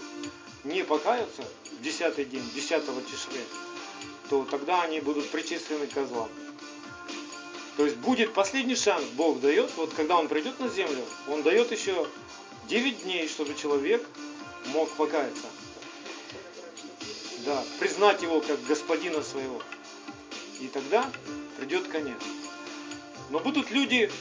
не 0.65 0.83
покаются 0.83 1.45
в 1.79 1.81
10 1.81 2.29
день, 2.29 2.43
10 2.53 2.83
числе, 3.09 3.39
то 4.29 4.43
тогда 4.43 4.81
они 4.81 4.99
будут 4.99 5.29
причислены 5.29 5.87
к 5.87 5.93
козлам. 5.93 6.29
То 7.77 7.85
есть 7.85 7.97
будет 7.97 8.33
последний 8.33 8.75
шанс, 8.75 9.05
Бог 9.13 9.39
дает, 9.39 9.69
вот 9.77 9.93
когда 9.93 10.17
Он 10.17 10.27
придет 10.27 10.59
на 10.59 10.67
землю, 10.67 11.05
Он 11.29 11.43
дает 11.43 11.71
еще 11.71 12.07
9 12.67 13.03
дней, 13.03 13.27
чтобы 13.27 13.53
человек 13.53 14.03
мог 14.73 14.89
покаяться. 14.95 15.45
Да, 17.45 17.63
признать 17.79 18.23
Его 18.23 18.41
как 18.41 18.61
Господина 18.65 19.21
своего. 19.21 19.61
И 20.59 20.67
тогда 20.67 21.09
придет 21.59 21.87
конец. 21.87 22.17
Но 23.29 23.39
будут 23.39 23.69
люди, 23.69 24.11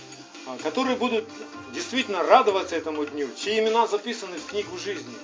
а, 0.46 0.58
которые 0.58 0.96
будут 0.96 1.24
действительно 1.72 2.22
радоваться 2.22 2.76
этому 2.76 3.06
дню, 3.06 3.28
чьи 3.42 3.58
имена 3.58 3.86
записаны 3.86 4.36
в 4.36 4.46
книгу 4.46 4.76
жизни. 4.76 5.14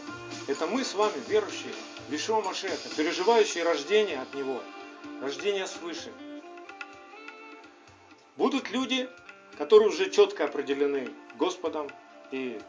Это 0.46 0.66
мы 0.66 0.84
с 0.84 0.94
вами, 0.94 1.20
верующие, 1.28 1.74
в 2.08 2.14
Ишуа 2.14 2.40
Машеха, 2.40 2.88
переживающие 2.96 3.62
рождение 3.62 4.22
от 4.22 4.32
Него, 4.34 4.62
рождение 5.20 5.66
свыше. 5.66 6.10
Будут 8.36 8.70
люди, 8.70 9.08
которые 9.58 9.88
уже 9.88 10.10
четко 10.10 10.44
определены 10.44 11.10
Господом, 11.36 11.90
и 12.30 12.60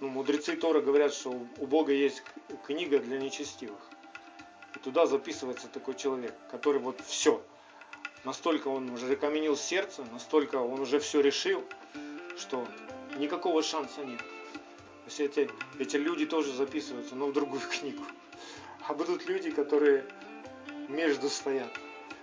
ну, 0.00 0.08
мудрецы 0.08 0.54
Тора 0.56 0.80
говорят, 0.80 1.14
что 1.14 1.30
у 1.30 1.66
Бога 1.66 1.92
есть 1.92 2.22
книга 2.66 2.98
для 2.98 3.18
нечестивых. 3.18 3.80
И 4.76 4.78
туда 4.80 5.06
записывается 5.06 5.68
такой 5.68 5.94
человек, 5.94 6.34
который 6.50 6.80
вот 6.80 7.00
все, 7.06 7.42
настолько 8.24 8.68
он 8.68 8.90
уже 8.90 9.12
окаменил 9.12 9.56
сердце, 9.56 10.04
настолько 10.12 10.56
он 10.56 10.80
уже 10.80 10.98
все 10.98 11.20
решил, 11.20 11.64
что 12.36 12.66
никакого 13.16 13.62
шанса 13.62 14.04
нет. 14.04 14.18
То 14.18 15.06
есть 15.06 15.20
эти, 15.20 15.50
эти 15.78 15.96
люди 15.96 16.26
тоже 16.26 16.52
записываются, 16.52 17.14
но 17.14 17.28
в 17.28 17.32
другую 17.32 17.62
книгу. 17.70 18.02
А 18.86 18.92
будут 18.92 19.26
люди, 19.26 19.50
которые 19.50 20.04
между 20.88 21.30
стоят, 21.30 21.72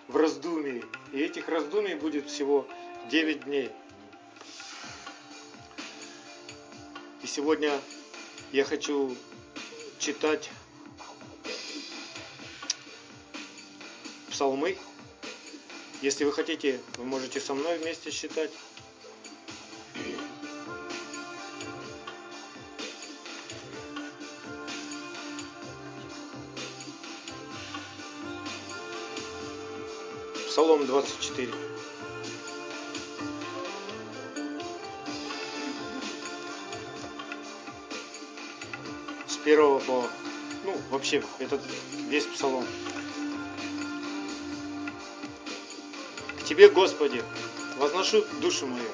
в 0.07 0.15
раздумии. 0.15 0.83
И 1.11 1.19
этих 1.19 1.47
раздумий 1.49 1.95
будет 1.95 2.29
всего 2.29 2.67
9 3.09 3.45
дней. 3.45 3.69
И 7.23 7.27
сегодня 7.27 7.71
я 8.51 8.63
хочу 8.63 9.15
читать 9.99 10.49
псалмы. 14.29 14.77
Если 16.01 16.23
вы 16.23 16.31
хотите, 16.31 16.79
вы 16.97 17.05
можете 17.05 17.39
со 17.39 17.53
мной 17.53 17.77
вместе 17.77 18.09
считать. 18.09 18.51
Псалом 30.61 30.85
24. 30.85 31.51
С 39.25 39.37
первого 39.37 39.79
по... 39.79 40.07
Ну, 40.63 40.77
вообще, 40.91 41.23
этот 41.39 41.61
весь 42.09 42.25
псалом. 42.25 42.63
К 46.39 46.43
Тебе, 46.43 46.69
Господи, 46.69 47.23
возношу 47.79 48.23
душу 48.39 48.67
мою. 48.67 48.89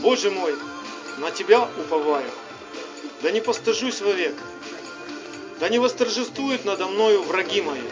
Боже 0.00 0.30
мой, 0.30 0.54
на 1.18 1.30
Тебя 1.30 1.68
уповаю. 1.78 2.30
Да 3.20 3.30
не 3.30 3.42
постыжусь 3.42 4.00
вовек. 4.00 4.34
Да 5.60 5.68
не 5.68 5.78
восторжествуют 5.78 6.64
надо 6.64 6.86
мною 6.86 7.22
враги 7.22 7.60
мои. 7.60 7.82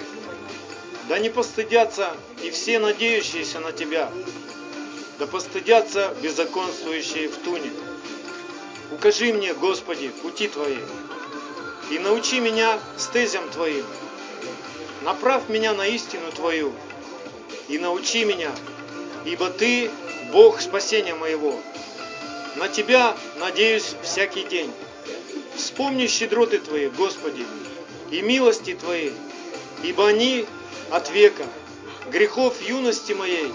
Да 1.11 1.19
не 1.19 1.29
постыдятся 1.29 2.17
и 2.41 2.53
все 2.53 2.79
надеющиеся 2.79 3.59
на 3.59 3.73
Тебя. 3.73 4.13
Да 5.19 5.27
постыдятся 5.27 6.15
беззаконствующие 6.23 7.29
в 7.29 7.37
туне. 7.39 7.73
Укажи 8.93 9.33
мне, 9.33 9.53
Господи, 9.53 10.11
пути 10.23 10.47
Твои, 10.47 10.79
и 11.91 11.99
научи 11.99 12.39
меня 12.39 12.79
стезям 12.97 13.43
Твоим. 13.51 13.85
Направь 15.03 15.49
меня 15.49 15.75
на 15.75 15.85
истину 15.85 16.31
Твою, 16.31 16.73
и 17.67 17.81
научи 17.81 18.25
меня, 18.25 18.53
ибо 19.25 19.51
Ты 19.51 19.91
Бог 20.31 20.61
спасения 20.61 21.17
моего. 21.17 21.59
На 22.55 22.69
Тебя 22.69 23.17
надеюсь 23.41 23.97
всякий 24.05 24.45
день. 24.45 24.73
Вспомни 25.57 26.07
щедроты 26.07 26.61
Твои, 26.61 26.89
Господи, 26.89 27.45
и 28.13 28.23
милости 28.23 28.75
Твои, 28.75 29.11
ибо 29.83 30.07
они 30.07 30.47
от 30.91 31.11
века. 31.11 31.45
Грехов 32.11 32.61
юности 32.61 33.13
моей 33.13 33.53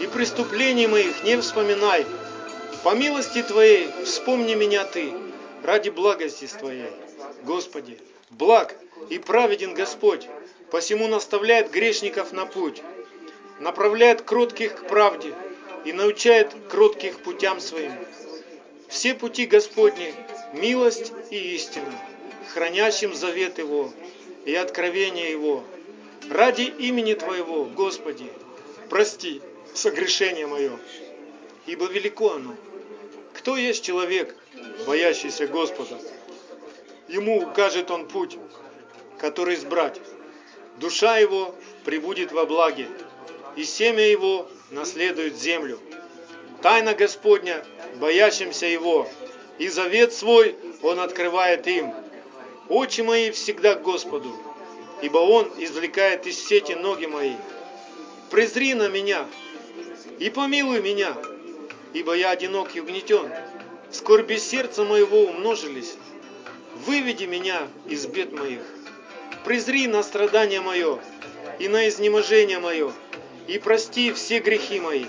и 0.00 0.06
преступлений 0.06 0.86
моих 0.86 1.24
не 1.24 1.40
вспоминай. 1.40 2.06
По 2.82 2.94
милости 2.94 3.42
Твоей 3.42 3.90
вспомни 4.04 4.54
меня 4.54 4.84
Ты, 4.84 5.12
ради 5.62 5.90
благости 5.90 6.46
Твоей. 6.46 6.90
Господи, 7.42 7.98
благ 8.30 8.74
и 9.08 9.18
праведен 9.18 9.74
Господь, 9.74 10.28
посему 10.70 11.08
наставляет 11.08 11.70
грешников 11.70 12.32
на 12.32 12.46
путь, 12.46 12.82
направляет 13.60 14.22
кротких 14.22 14.76
к 14.76 14.88
правде 14.88 15.32
и 15.84 15.92
научает 15.92 16.54
кротких 16.68 17.20
путям 17.20 17.60
своим. 17.60 17.92
Все 18.88 19.14
пути 19.14 19.46
Господни– 19.46 20.14
милость 20.52 21.12
и 21.30 21.54
истина, 21.54 21.92
хранящим 22.52 23.14
завет 23.14 23.58
Его 23.58 23.92
и 24.44 24.54
откровение 24.54 25.30
Его. 25.30 25.64
Ради 26.30 26.62
имени 26.62 27.14
Твоего, 27.14 27.64
Господи, 27.64 28.30
прости 28.88 29.40
согрешение 29.74 30.46
мое, 30.46 30.78
ибо 31.66 31.86
велико 31.86 32.32
оно. 32.32 32.54
Кто 33.34 33.56
есть 33.56 33.84
человек, 33.84 34.34
боящийся 34.86 35.46
Господа? 35.46 35.98
Ему 37.08 37.38
укажет 37.42 37.90
он 37.90 38.08
путь, 38.08 38.38
который 39.18 39.54
избрать. 39.54 40.00
Душа 40.78 41.18
его 41.18 41.54
прибудет 41.84 42.32
во 42.32 42.44
благе, 42.44 42.88
и 43.54 43.64
семя 43.64 44.06
его 44.06 44.48
наследует 44.70 45.36
землю. 45.36 45.78
Тайна 46.62 46.94
Господня, 46.94 47.64
боящимся 47.96 48.66
его, 48.66 49.08
и 49.58 49.68
завет 49.68 50.12
свой 50.12 50.56
Он 50.82 51.00
открывает 51.00 51.66
им. 51.66 51.94
Очи 52.68 53.00
мои 53.02 53.30
всегда 53.30 53.74
Господу, 53.74 54.34
ибо 55.02 55.18
Он 55.18 55.50
извлекает 55.58 56.26
из 56.26 56.42
сети 56.42 56.72
ноги 56.72 57.06
мои. 57.06 57.34
Презри 58.30 58.74
на 58.74 58.88
меня 58.88 59.26
и 60.18 60.30
помилуй 60.30 60.80
меня, 60.80 61.14
ибо 61.92 62.14
я 62.14 62.30
одинок 62.30 62.74
и 62.74 62.80
угнетен. 62.80 63.30
Скорби 63.90 64.36
сердца 64.36 64.84
моего 64.84 65.24
умножились. 65.24 65.96
Выведи 66.86 67.24
меня 67.24 67.68
из 67.86 68.06
бед 68.06 68.32
моих. 68.32 68.60
Презри 69.44 69.86
на 69.86 70.02
страдание 70.02 70.60
мое 70.60 70.98
и 71.58 71.68
на 71.68 71.88
изнеможение 71.88 72.58
мое, 72.58 72.92
и 73.46 73.58
прости 73.58 74.12
все 74.12 74.40
грехи 74.40 74.80
мои. 74.80 75.06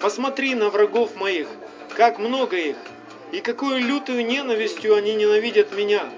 Посмотри 0.00 0.54
на 0.54 0.68
врагов 0.68 1.16
моих, 1.16 1.48
как 1.96 2.18
много 2.18 2.56
их, 2.56 2.76
и 3.32 3.40
какую 3.40 3.80
лютую 3.80 4.24
ненавистью 4.24 4.94
они 4.94 5.14
ненавидят 5.14 5.72
меня. 5.72 6.08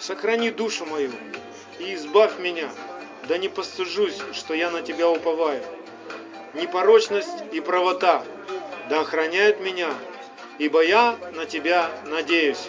Сохрани 0.00 0.50
душу 0.50 0.86
мою 0.86 1.12
и 1.78 1.94
избавь 1.94 2.38
меня, 2.38 2.70
да 3.28 3.38
не 3.38 3.48
постыжусь, 3.48 4.18
что 4.32 4.54
я 4.54 4.70
на 4.70 4.82
тебя 4.82 5.08
уповаю. 5.08 5.62
Непорочность 6.54 7.42
и 7.52 7.60
правота 7.60 8.22
да 8.88 9.00
охраняют 9.00 9.60
меня, 9.60 9.92
ибо 10.58 10.82
я 10.82 11.16
на 11.34 11.46
тебя 11.46 11.90
надеюсь. 12.06 12.68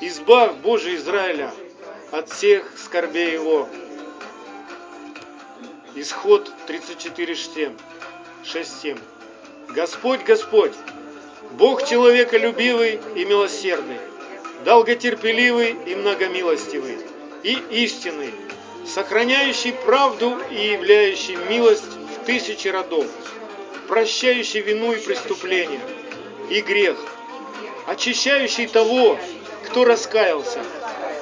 Избавь, 0.00 0.54
Боже 0.54 0.96
Израиля, 0.96 1.52
от 2.10 2.28
всех 2.30 2.78
скорбей 2.78 3.32
его. 3.32 3.68
Исход 5.94 6.50
34.7. 6.66 7.78
6.7. 8.44 8.98
Господь, 9.68 10.24
Господь, 10.24 10.72
Бог 11.52 11.86
человеколюбивый 11.86 12.98
и 13.14 13.24
милосердный, 13.24 13.98
долготерпеливый 14.64 15.76
и 15.86 15.94
многомилостивый, 15.94 16.98
и 17.42 17.58
истинный, 17.70 18.32
сохраняющий 18.86 19.72
правду 19.72 20.38
и 20.50 20.72
являющий 20.72 21.36
милость 21.36 21.84
в 21.84 22.24
тысячи 22.24 22.68
родов, 22.68 23.06
прощающий 23.88 24.60
вину 24.60 24.92
и 24.92 25.00
преступление, 25.00 25.80
и 26.50 26.60
грех, 26.60 26.96
очищающий 27.86 28.66
того, 28.66 29.18
кто 29.66 29.84
раскаялся, 29.84 30.62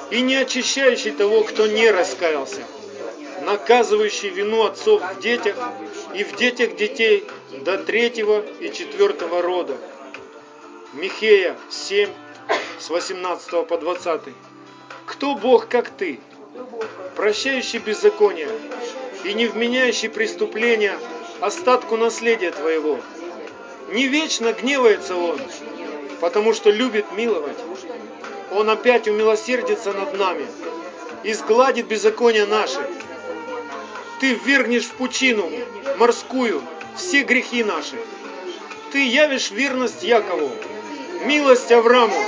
и 0.09 0.21
не 0.21 0.35
очищающий 0.35 1.11
того, 1.11 1.43
кто 1.43 1.67
не 1.67 1.89
раскаялся, 1.89 2.63
наказывающий 3.41 4.29
вину 4.29 4.63
отцов 4.63 5.01
в 5.01 5.19
детях 5.21 5.55
и 6.13 6.23
в 6.23 6.35
детях 6.35 6.75
детей 6.75 7.25
до 7.51 7.77
третьего 7.77 8.43
и 8.59 8.71
четвертого 8.71 9.41
рода. 9.41 9.77
Михея 10.93 11.57
7, 11.69 12.09
с 12.79 12.89
18 12.89 13.67
по 13.67 13.77
20. 13.77 14.21
Кто 15.05 15.35
Бог, 15.35 15.67
как 15.67 15.89
ты, 15.89 16.19
прощающий 17.15 17.79
беззаконие 17.79 18.49
и 19.23 19.33
не 19.33 19.47
вменяющий 19.47 20.09
преступления 20.09 20.97
остатку 21.39 21.97
наследия 21.97 22.51
твоего? 22.51 22.99
Не 23.89 24.07
вечно 24.07 24.53
гневается 24.53 25.15
он, 25.15 25.39
потому 26.19 26.53
что 26.53 26.69
любит 26.69 27.11
миловать. 27.11 27.57
Он 28.51 28.69
опять 28.69 29.07
умилосердится 29.07 29.93
над 29.93 30.17
нами 30.17 30.45
и 31.23 31.33
сгладит 31.33 31.87
беззаконие 31.87 32.45
наши. 32.45 32.79
Ты 34.19 34.33
ввергнешь 34.33 34.85
в 34.85 34.93
пучину 34.93 35.49
морскую 35.97 36.61
все 36.95 37.23
грехи 37.23 37.63
наши. 37.63 37.95
Ты 38.91 39.07
явишь 39.07 39.51
верность 39.51 40.03
Якову, 40.03 40.51
милость 41.25 41.71
Аврааму, 41.71 42.21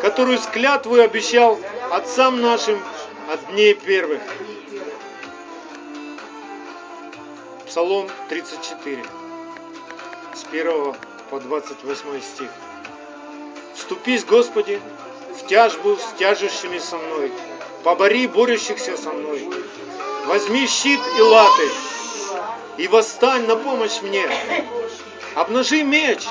которую 0.00 0.38
с 0.38 0.46
клятвой 0.46 1.04
обещал 1.04 1.58
отцам 1.90 2.40
нашим 2.40 2.82
от 3.30 3.46
дней 3.52 3.74
первых. 3.74 4.20
Псалом 7.66 8.08
34, 8.28 9.04
с 10.34 10.44
1 10.50 10.94
по 11.30 11.40
28 11.40 12.20
стих. 12.20 12.48
Вступись, 13.74 14.24
Господи, 14.24 14.80
в 15.38 15.46
тяжбу 15.46 15.96
с 15.96 16.18
тяжущими 16.18 16.78
со 16.78 16.96
мной, 16.96 17.30
побори 17.84 18.26
борющихся 18.26 18.96
со 18.96 19.12
мной. 19.12 19.48
Возьми 20.26 20.66
щит 20.66 21.00
и 21.16 21.20
латы, 21.20 21.68
и 22.78 22.88
восстань 22.88 23.46
на 23.46 23.56
помощь 23.56 24.00
мне. 24.02 24.28
Обнажи 25.34 25.84
меч 25.84 26.22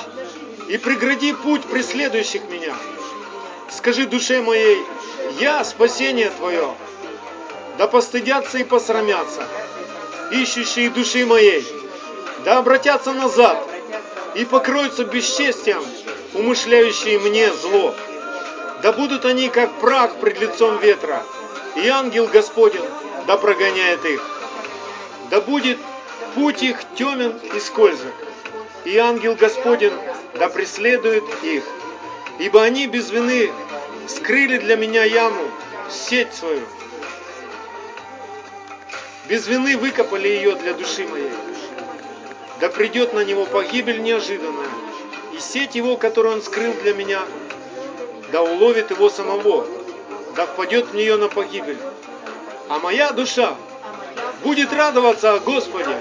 и 0.68 0.76
прегради 0.76 1.32
путь 1.32 1.64
преследующих 1.64 2.42
меня. 2.50 2.74
Скажи 3.70 4.06
душе 4.06 4.42
моей, 4.42 4.82
я 5.38 5.64
спасение 5.64 6.30
Твое. 6.30 6.74
Да 7.78 7.86
постыдятся 7.86 8.58
и 8.58 8.64
посрамятся, 8.64 9.42
ищущие 10.32 10.90
души 10.90 11.24
моей. 11.24 11.66
Да 12.44 12.58
обратятся 12.58 13.12
назад 13.12 13.62
и 14.34 14.44
покроются 14.44 15.04
бесчестием, 15.04 15.82
умышляющие 16.34 17.18
мне 17.18 17.52
зло. 17.52 17.94
Да 18.82 18.92
будут 18.92 19.24
они, 19.24 19.48
как 19.48 19.70
прах 19.78 20.16
пред 20.16 20.40
лицом 20.40 20.78
ветра, 20.78 21.22
и 21.76 21.86
ангел 21.88 22.26
Господень 22.26 22.84
да 23.26 23.36
прогоняет 23.36 24.04
их. 24.04 24.22
Да 25.30 25.40
будет 25.40 25.78
путь 26.34 26.62
их 26.62 26.78
темен 26.96 27.38
и 27.54 27.60
скользок, 27.60 28.14
и 28.84 28.96
ангел 28.96 29.36
Господень 29.36 29.92
да 30.34 30.48
преследует 30.48 31.24
их. 31.42 31.62
Ибо 32.40 32.62
они 32.62 32.86
без 32.86 33.10
вины 33.10 33.52
скрыли 34.08 34.56
для 34.56 34.76
меня 34.76 35.04
яму, 35.04 35.42
сеть 35.90 36.32
свою. 36.32 36.62
Без 39.28 39.46
вины 39.46 39.76
выкопали 39.76 40.26
ее 40.26 40.54
для 40.54 40.72
души 40.72 41.06
моей. 41.06 41.30
Да 42.58 42.70
придет 42.70 43.12
на 43.12 43.24
него 43.24 43.44
погибель 43.44 44.00
неожиданная, 44.00 44.68
и 45.34 45.38
сеть 45.38 45.74
его, 45.74 45.98
которую 45.98 46.36
он 46.36 46.42
скрыл 46.42 46.72
для 46.82 46.94
меня, 46.94 47.20
да 48.32 48.42
уловит 48.42 48.90
его 48.90 49.10
самого, 49.10 49.66
да 50.34 50.46
впадет 50.46 50.86
в 50.86 50.94
нее 50.94 51.18
на 51.18 51.28
погибель. 51.28 51.78
А 52.70 52.78
моя 52.78 53.12
душа 53.12 53.54
будет 54.42 54.72
радоваться 54.72 55.34
о 55.34 55.40
Господе, 55.40 55.94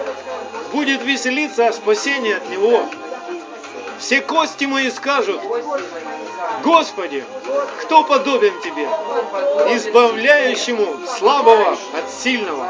будет 0.72 1.04
веселиться 1.04 1.68
о 1.68 1.74
спасении 1.74 2.32
от 2.32 2.50
Него. 2.50 2.86
Все 4.00 4.22
кости 4.22 4.64
мои 4.64 4.90
скажут, 4.90 5.42
Господи, 6.64 7.24
кто 7.82 8.04
подобен 8.04 8.54
Тебе, 8.62 8.88
избавляющему 9.76 11.00
слабого 11.18 11.78
от 11.94 12.10
сильного, 12.12 12.68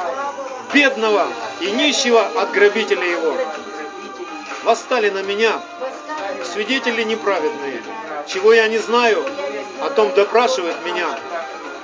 бедного 0.73 1.27
и 1.61 1.71
нищего 1.71 2.21
от 2.21 2.51
грабителя 2.51 3.05
его. 3.05 3.35
Восстали 4.63 5.09
на 5.09 5.23
меня 5.23 5.59
свидетели 6.53 7.03
неправедные, 7.03 7.81
чего 8.27 8.53
я 8.53 8.67
не 8.67 8.77
знаю, 8.77 9.23
о 9.81 9.89
том 9.89 10.13
допрашивают 10.13 10.77
меня, 10.85 11.17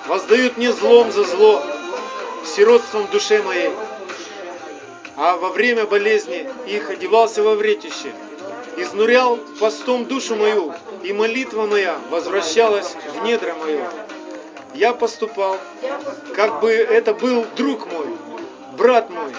воздают 0.07 0.57
мне 0.57 0.71
злом 0.71 1.11
за 1.11 1.23
зло, 1.23 1.63
сиротством 2.45 3.07
душе 3.07 3.41
моей. 3.41 3.71
А 5.17 5.37
во 5.37 5.49
время 5.49 5.85
болезни 5.85 6.49
их 6.67 6.89
одевался 6.89 7.41
во 7.41 7.55
вретище, 7.55 8.11
изнурял 8.77 9.37
постом 9.59 10.05
душу 10.05 10.35
мою, 10.35 10.73
и 11.03 11.13
молитва 11.13 11.65
моя 11.65 11.99
возвращалась 12.09 12.95
в 13.13 13.23
недра 13.23 13.53
мое. 13.55 13.89
Я 14.73 14.93
поступал, 14.93 15.57
как 16.35 16.59
бы 16.59 16.71
это 16.71 17.13
был 17.13 17.45
друг 17.55 17.87
мой, 17.91 18.07
брат 18.77 19.09
мой. 19.09 19.33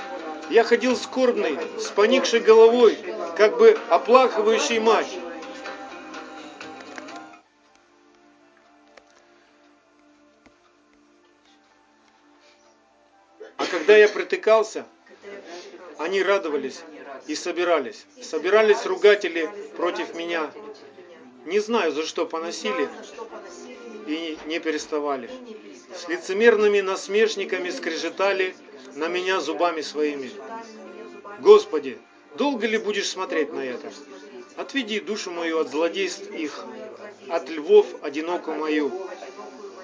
Я 0.49 0.65
ходил 0.65 0.97
скорбный, 0.97 1.59
с 1.79 1.89
поникшей 1.89 2.41
головой, 2.41 2.97
как 3.37 3.59
бы 3.59 3.77
оплакивающий 3.89 4.79
мать. 4.79 5.19
А 13.59 13.67
когда 13.67 13.97
я 13.97 14.09
притыкался, 14.09 14.87
они 15.99 16.23
радовались 16.23 16.83
и 17.27 17.35
собирались. 17.35 18.07
Собирались 18.23 18.87
ругатели 18.87 19.51
против 19.77 20.15
меня. 20.15 20.51
Не 21.45 21.61
знаю, 21.61 21.93
за 21.93 22.05
что 22.05 22.27
поносили 22.27 22.89
и 24.07 24.39
не 24.47 24.59
переставали. 24.59 25.31
С 25.95 26.09
лицемерными 26.09 26.81
насмешниками 26.81 27.71
скрежетали 27.71 28.55
на 28.95 29.09
меня 29.09 29.41
зубами 29.41 29.81
своими. 29.81 30.31
Господи, 31.41 31.99
долго 32.37 32.67
ли 32.67 32.79
будешь 32.79 33.09
смотреть 33.09 33.53
на 33.53 33.61
это? 33.61 33.93
Отведи 34.57 35.01
душу 35.01 35.31
мою 35.31 35.61
от 35.61 35.71
злодейств 35.71 36.31
их, 36.31 36.65
от 37.29 37.49
львов 37.51 37.87
одинокую 38.03 38.57
мою. 38.57 38.91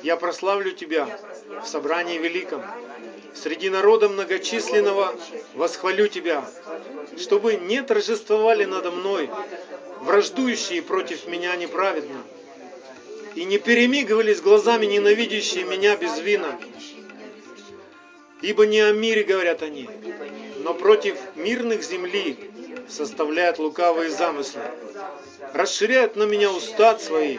Я 0.03 0.17
прославлю 0.17 0.73
Тебя 0.73 1.19
в 1.63 1.67
собрании 1.67 2.19
великом. 2.19 2.63
Среди 3.35 3.71
народа 3.71 4.09
многочисленного 4.09 5.15
восхвалю 5.55 6.09
Тебя, 6.09 6.45
чтобы 7.19 7.55
не 7.55 7.83
торжествовали 7.83 8.65
надо 8.65 8.91
мной, 8.91 9.31
враждующие 10.01 10.83
против 10.83 11.27
меня 11.27 11.57
неправедно. 11.57 12.23
и 13.35 13.45
не 13.45 13.59
перемигивались 13.59 14.41
глазами 14.41 14.87
ненавидящие 14.87 15.65
меня 15.65 15.97
без 15.97 16.19
вина. 16.19 16.59
Ибо 18.43 18.67
не 18.67 18.81
о 18.81 18.93
мире 18.93 19.23
говорят 19.23 19.63
они, 19.63 19.89
но 20.59 20.75
против 20.75 21.17
мирных 21.37 21.83
земли 21.83 22.37
составляют 22.89 23.59
лукавые 23.59 24.11
замыслы. 24.11 24.63
Расширяют 25.55 26.17
на 26.17 26.25
меня 26.25 26.51
уста 26.51 26.99
свои, 26.99 27.39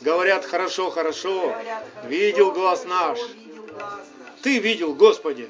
говорят 0.00 0.44
хорошо, 0.44 0.90
хорошо, 0.90 1.54
видел 2.04 2.52
глаз 2.52 2.84
наш. 2.84 3.18
Ты 4.48 4.60
видел, 4.60 4.94
Господи. 4.94 5.46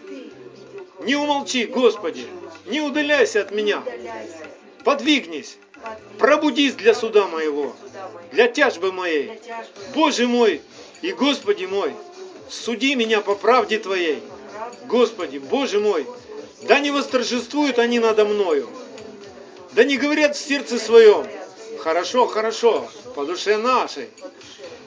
Не 1.03 1.14
умолчи, 1.14 1.66
Господи, 1.66 2.26
не 2.66 2.80
удаляйся 2.80 3.42
от 3.42 3.53
меня. 3.53 3.80
Подвигнись, 4.82 5.57
пробудись 6.18 6.74
для 6.74 6.94
суда 6.94 7.28
моего, 7.28 7.76
для 8.32 8.49
тяжбы 8.49 8.90
моей. 8.90 9.40
Боже 9.94 10.26
мой 10.26 10.62
и 11.01 11.12
Господи 11.12 11.66
мой, 11.66 11.92
суди 12.51 12.96
меня 12.96 13.20
по 13.20 13.36
правде 13.36 13.78
Твоей. 13.78 14.20
Господи, 14.86 15.38
Боже 15.38 15.78
мой, 15.78 16.05
да 16.62 16.80
не 16.80 16.90
восторжествуют 16.90 17.78
они 17.78 18.01
надо 18.01 18.24
мною, 18.24 18.68
да 19.74 19.84
не 19.84 19.96
говорят 19.96 20.34
в 20.34 20.44
сердце 20.44 20.76
своем, 20.76 21.24
хорошо, 21.78 22.26
хорошо, 22.26 22.90
по 23.14 23.24
душе 23.24 23.59
нашей, 23.59 24.09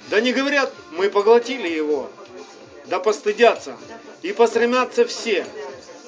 да 0.09 0.19
не 0.19 0.33
говорят, 0.33 0.73
мы 0.91 1.09
поглотили 1.09 1.69
его, 1.69 2.09
да 2.85 2.99
постыдятся. 2.99 3.77
И 4.21 4.33
посрамятся 4.33 5.05
все, 5.05 5.45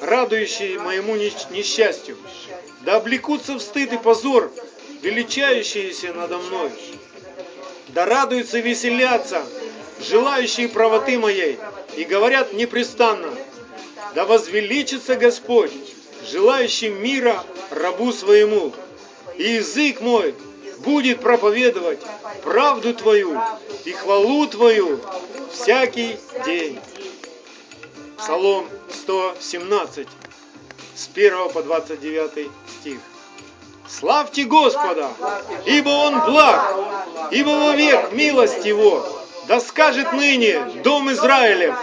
радующие 0.02 0.80
моему 0.80 1.16
несч- 1.16 1.52
несчастью, 1.52 2.18
да 2.82 2.98
облекутся 2.98 3.56
в 3.56 3.62
стыд 3.62 3.94
и 3.94 3.98
позор, 3.98 4.52
величающиеся 5.02 6.14
надо 6.14 6.38
мной, 6.38 6.72
да 7.88 8.06
радуются 8.06 8.60
и 8.60 8.62
веселятся, 8.62 9.44
желающие 10.00 10.68
правоты 10.68 11.18
моей, 11.18 11.58
и 11.96 12.04
говорят 12.04 12.54
непрестанно, 12.54 13.34
да 14.14 14.26
возвеличится 14.26 15.16
Господь, 15.16 15.72
желающий 16.30 16.90
мира 16.90 17.44
рабу 17.72 18.12
своему, 18.14 18.74
и 19.38 19.54
язык 19.54 20.02
мой 20.02 20.36
будет 20.80 21.22
проповедовать 21.22 22.00
правду 22.44 22.94
Твою 22.94 23.40
и 23.86 23.92
хвалу 23.92 24.48
Твою 24.48 25.00
всякий 25.52 26.18
день. 26.46 26.80
Псалом 28.18 28.68
117, 28.90 30.08
с 30.96 31.10
1 31.14 31.50
по 31.50 31.62
29 31.62 32.50
стих. 32.80 33.00
Славьте 33.88 34.46
Господа, 34.46 35.10
ибо 35.66 35.90
Он 35.90 36.22
благ, 36.22 36.76
ибо 37.32 37.50
вовек 37.50 38.12
милость 38.14 38.66
Его, 38.66 39.06
да 39.48 39.60
скажет 39.60 40.14
ныне 40.14 40.60
Дом 40.84 41.12
Израилев, 41.12 41.76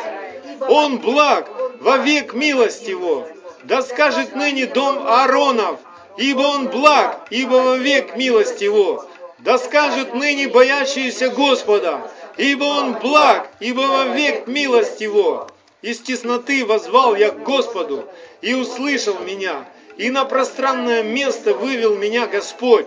Он 0.69 0.99
благ, 0.99 1.49
вовек 1.81 2.33
милость 2.33 2.89
Его, 2.89 3.29
да 3.65 3.83
скажет 3.83 4.35
ныне 4.35 4.67
Дом 4.67 5.07
Ааронов, 5.07 5.79
ибо 6.21 6.43
Он 6.43 6.69
благ, 6.69 7.27
ибо 7.31 7.55
вовек 7.55 8.15
милость 8.15 8.61
Его, 8.61 9.07
да 9.39 9.59
скажет 9.59 10.15
ныне 10.15 10.49
боящиеся 10.49 11.31
Господа, 11.31 12.11
ибо 12.37 12.65
Он 12.65 12.93
благ, 12.93 13.49
ибо 13.59 13.81
вовек 13.81 14.47
милость 14.47 15.01
Его. 15.01 15.49
Из 15.81 15.99
тесноты 15.99 16.67
возвал 16.67 17.17
я 17.17 17.31
к 17.31 17.43
Господу, 17.43 18.05
и 18.43 18.53
услышал 18.53 19.19
меня, 19.21 19.67
и 19.97 20.11
на 20.11 20.27
пространное 20.27 21.03
место 21.03 21.55
вывел 21.55 21.97
меня 21.97 22.27
Господь. 22.27 22.87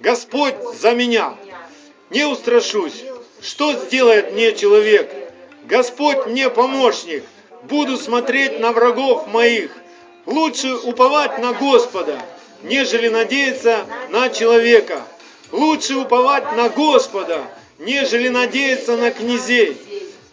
Господь 0.00 0.56
за 0.78 0.92
меня. 0.92 1.34
Не 2.10 2.24
устрашусь, 2.24 3.02
что 3.40 3.72
сделает 3.72 4.32
мне 4.32 4.54
человек. 4.54 5.10
Господь 5.64 6.26
мне 6.26 6.50
помощник. 6.50 7.24
Буду 7.62 7.96
смотреть 7.96 8.60
на 8.60 8.72
врагов 8.72 9.26
моих. 9.26 9.70
Лучше 10.26 10.74
уповать 10.74 11.38
на 11.38 11.54
Господа, 11.54 12.18
нежели 12.64 13.08
надеяться 13.08 13.86
на 14.10 14.28
человека. 14.30 15.02
Лучше 15.52 15.96
уповать 15.96 16.56
на 16.56 16.68
Господа, 16.68 17.44
нежели 17.78 18.28
надеяться 18.28 18.96
на 18.96 19.10
князей. 19.10 19.76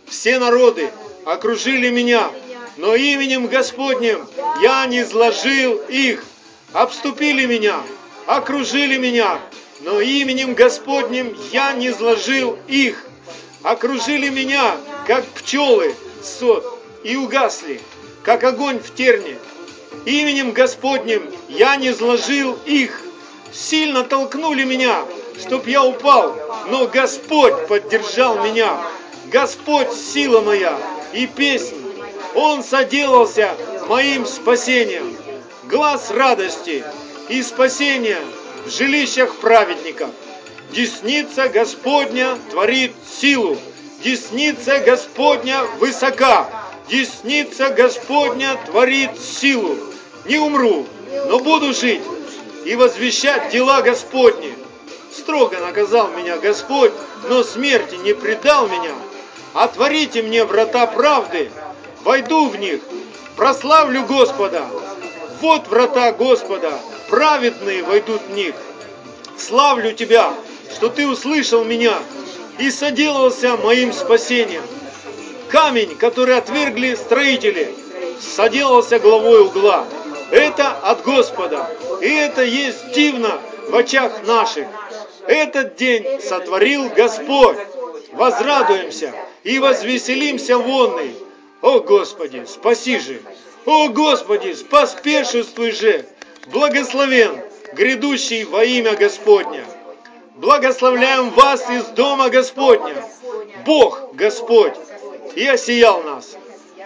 Все 0.07 0.39
народы 0.39 0.89
окружили 1.25 1.89
меня, 1.89 2.29
но 2.77 2.95
именем 2.95 3.47
Господним 3.47 4.27
я 4.61 4.85
не 4.87 5.01
изложил 5.01 5.75
их. 5.89 6.25
Обступили 6.73 7.45
меня, 7.45 7.81
окружили 8.25 8.97
меня, 8.97 9.39
но 9.81 9.99
именем 9.99 10.53
Господним 10.53 11.37
я 11.51 11.73
не 11.73 11.89
изложил 11.89 12.57
их. 12.67 13.05
Окружили 13.61 14.29
меня, 14.29 14.77
как 15.05 15.25
пчелы, 15.25 15.93
сот, 16.23 16.79
и 17.03 17.15
угасли, 17.15 17.79
как 18.23 18.43
огонь 18.43 18.79
в 18.79 18.95
терне. 18.95 19.37
Именем 20.05 20.51
Господним 20.51 21.23
я 21.49 21.75
не 21.75 21.89
изложил 21.89 22.57
их. 22.65 23.01
Сильно 23.53 24.03
толкнули 24.03 24.63
меня, 24.63 25.03
чтоб 25.39 25.67
я 25.67 25.83
упал, 25.83 26.35
но 26.69 26.87
Господь 26.87 27.67
поддержал 27.67 28.43
меня. 28.43 28.81
Господь 29.25 29.91
сила 29.93 30.41
моя 30.41 30.77
и 31.13 31.27
песнь. 31.27 31.75
Он 32.33 32.63
соделался 32.63 33.51
моим 33.87 34.25
спасением. 34.25 35.15
Глаз 35.63 36.11
радости 36.11 36.83
и 37.27 37.43
спасения 37.43 38.19
в 38.65 38.69
жилищах 38.69 39.35
праведников. 39.35 40.09
Десница 40.71 41.49
Господня 41.49 42.37
творит 42.49 42.93
силу. 43.19 43.57
Десница 44.03 44.79
Господня 44.79 45.63
высока. 45.79 46.49
Десница 46.91 47.69
Господня 47.69 48.59
творит 48.65 49.11
силу. 49.17 49.77
Не 50.25 50.39
умру, 50.39 50.85
но 51.29 51.39
буду 51.39 51.73
жить 51.73 52.01
и 52.65 52.75
возвещать 52.75 53.49
дела 53.49 53.81
Господни. 53.81 54.53
Строго 55.09 55.57
наказал 55.61 56.09
меня 56.09 56.37
Господь, 56.37 56.91
но 57.29 57.43
смерти 57.43 57.95
не 57.95 58.13
предал 58.13 58.67
меня. 58.67 58.91
Отворите 59.53 60.21
мне 60.21 60.43
врата 60.43 60.85
правды, 60.85 61.49
войду 62.03 62.49
в 62.49 62.57
них, 62.57 62.81
прославлю 63.37 64.03
Господа. 64.03 64.65
Вот 65.39 65.69
врата 65.69 66.11
Господа, 66.11 66.77
праведные 67.07 67.83
войдут 67.83 68.21
в 68.27 68.31
них. 68.31 68.53
Славлю 69.37 69.93
Тебя, 69.93 70.33
что 70.75 70.89
Ты 70.89 71.07
услышал 71.07 71.63
меня 71.63 71.97
и 72.59 72.69
соделался 72.69 73.55
моим 73.55 73.93
спасением. 73.93 74.63
Камень, 75.51 75.97
который 75.97 76.37
отвергли 76.37 76.95
строители, 76.95 77.75
соделался 78.21 78.99
главой 78.99 79.41
угла. 79.41 79.85
Это 80.31 80.71
от 80.71 81.03
Господа, 81.03 81.69
и 81.99 82.07
это 82.07 82.41
есть 82.41 82.93
дивно 82.93 83.41
в 83.67 83.75
очах 83.75 84.25
наших. 84.25 84.65
Этот 85.27 85.75
день 85.75 86.21
сотворил 86.21 86.89
Господь. 86.89 87.57
Возрадуемся 88.13 89.13
и 89.43 89.59
возвеселимся 89.59 90.57
вонный. 90.57 91.15
О 91.61 91.79
Господи, 91.79 92.45
спаси 92.47 92.99
же! 92.99 93.21
О 93.65 93.89
Господи, 93.89 94.55
поспешествуй 94.69 95.71
же! 95.71 96.05
Благословен 96.47 97.41
грядущий 97.73 98.45
во 98.45 98.63
имя 98.63 98.95
Господня. 98.95 99.65
Благословляем 100.35 101.29
вас 101.31 101.69
из 101.69 101.83
дома 101.87 102.29
Господня. 102.29 103.05
Бог 103.65 104.13
Господь 104.13 104.73
и 105.35 105.47
осиял 105.47 106.03
нас. 106.03 106.35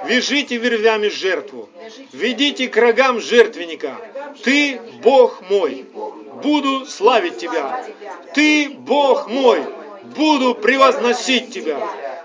Вяжите 0.05 0.57
вервями 0.57 1.07
жертву, 1.07 1.69
ведите 2.11 2.67
к 2.67 2.77
рогам 2.77 3.19
жертвенника. 3.19 3.95
Ты, 4.43 4.79
Бог 5.01 5.41
мой, 5.49 5.85
буду 6.43 6.85
славить 6.85 7.37
Тебя. 7.37 7.83
Ты, 8.33 8.69
Бог 8.69 9.27
мой, 9.27 9.61
буду 10.15 10.53
превозносить 10.53 11.53
Тебя. 11.53 11.79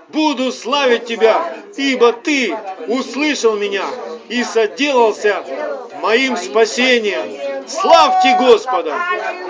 Буду 0.09 0.51
славить 0.51 1.05
Тебя, 1.05 1.55
ибо 1.77 2.11
Ты 2.11 2.55
услышал 2.87 3.55
меня 3.55 3.85
и 4.27 4.43
соделался 4.43 5.43
моим 6.01 6.37
спасением. 6.37 7.67
Славьте 7.67 8.37
Господа, 8.37 8.95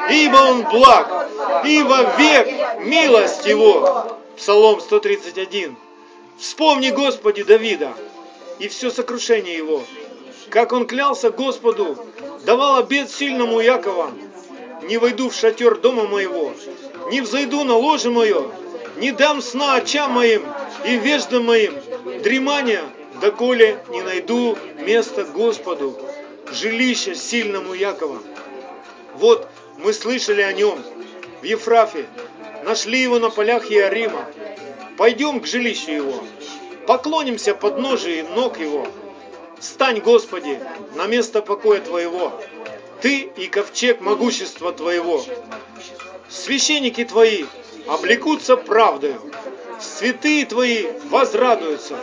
ибо 0.10 0.38
Он 0.38 0.64
благ, 0.64 1.28
и 1.66 1.82
вовек 1.82 2.48
милость 2.82 3.46
Его. 3.46 4.18
Псалом 4.38 4.80
131. 4.80 5.76
Вспомни, 6.42 6.90
Господи, 6.90 7.44
Давида 7.44 7.94
и 8.58 8.68
все 8.68 8.90
сокрушение 8.90 9.56
его, 9.56 9.84
как 10.50 10.74
он 10.74 10.88
клялся 10.88 11.30
Господу, 11.30 12.04
давал 12.48 12.78
обет 12.78 13.12
сильному 13.12 13.60
Якова, 13.60 14.10
не 14.82 14.98
войду 14.98 15.30
в 15.30 15.36
шатер 15.36 15.78
дома 15.78 16.06
моего, 16.06 16.52
не 17.12 17.22
взойду 17.22 17.64
на 17.64 17.76
ложе 17.76 18.10
мое, 18.10 18.50
не 18.98 19.12
дам 19.12 19.40
сна 19.44 19.76
очам 19.76 20.14
моим 20.14 20.44
и 20.84 20.98
веждам 20.98 21.46
моим, 21.46 21.76
дремания, 22.24 22.82
доколе 23.22 23.78
не 23.90 24.02
найду 24.02 24.58
место 24.80 25.26
Господу, 25.26 25.96
жилище 26.52 27.14
сильному 27.14 27.76
Якова. 27.76 28.18
Вот 29.14 29.48
мы 29.78 29.94
слышали 29.94 30.42
о 30.42 30.54
нем 30.54 30.82
в 31.42 31.44
Ефрафе, 31.44 32.08
нашли 32.64 33.00
его 33.00 33.20
на 33.20 33.30
полях 33.30 33.72
Иорима, 33.72 34.26
пойдем 34.98 35.40
к 35.40 35.48
жилищу 35.48 35.92
его, 35.92 36.24
поклонимся 36.88 37.56
под 37.56 37.78
ножи 37.78 38.24
ног 38.36 38.60
его. 38.60 38.88
Стань, 39.60 40.00
Господи, 40.00 40.60
на 40.96 41.08
место 41.08 41.42
покоя 41.42 41.82
Твоего, 41.82 42.34
Ты 43.02 43.20
и 43.20 43.48
ковчег 43.48 44.02
могущества 44.02 44.74
Твоего. 44.74 45.24
Священники 46.30 47.04
Твои 47.06 47.46
облекутся 47.88 48.58
правдою, 48.58 49.22
святые 49.80 50.46
Твои 50.46 50.88
возрадуются. 51.10 51.98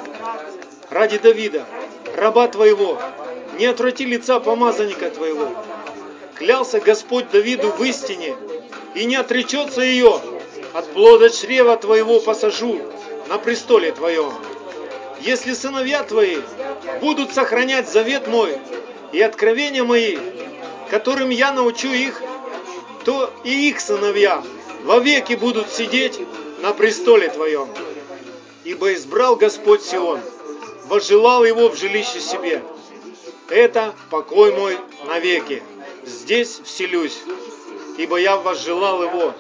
Ради 0.91 1.19
Давида, 1.19 1.67
раба 2.17 2.49
Твоего, 2.49 3.01
не 3.59 3.67
отврати 3.67 4.05
лица 4.05 4.41
помазанника 4.41 5.11
Твоего. 5.11 5.51
Клялся 6.37 6.81
Господь 6.81 7.31
Давиду 7.31 7.71
в 7.71 7.83
истине, 7.83 8.37
и 8.95 9.05
не 9.05 9.17
отречется 9.17 9.83
ее. 9.83 10.21
От 10.73 10.93
плода 10.93 11.31
чрева 11.31 11.77
Твоего 11.77 12.21
посажу 12.21 12.81
на 13.29 13.39
престоле 13.39 13.93
Твоем. 13.93 14.33
Если 15.21 15.55
сыновья 15.55 16.03
Твои 16.05 16.39
будут 17.01 17.33
сохранять 17.33 17.89
завет 17.89 18.29
мой 18.29 18.57
и 19.13 19.21
откровения 19.21 19.85
мои, 19.85 20.19
которым 20.91 21.31
я 21.31 21.53
научу 21.53 21.89
их, 21.89 22.21
то 23.05 23.33
и 23.45 23.69
их 23.69 23.81
сыновья 23.81 24.43
вовеки 24.85 25.35
будут 25.35 25.71
сидеть 25.71 26.21
на 26.61 26.73
престоле 26.73 27.29
Твоем. 27.29 27.69
Ибо 28.65 28.93
избрал 28.95 29.37
Господь 29.37 29.83
Сион, 29.83 30.21
возжелал 30.87 31.45
его 31.45 31.69
в 31.69 31.77
жилище 31.77 32.21
себе. 32.21 32.63
Это 33.49 33.95
покой 34.11 34.53
мой 34.53 34.79
навеки. 35.07 35.63
Здесь 36.05 36.61
вселюсь, 36.65 37.19
ибо 37.97 38.19
я 38.19 38.37
возжелал 38.37 39.03
его. 39.03 39.35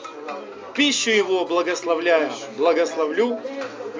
Пищу 0.78 1.10
его 1.10 1.44
благословляя, 1.44 2.30
благословлю, 2.56 3.40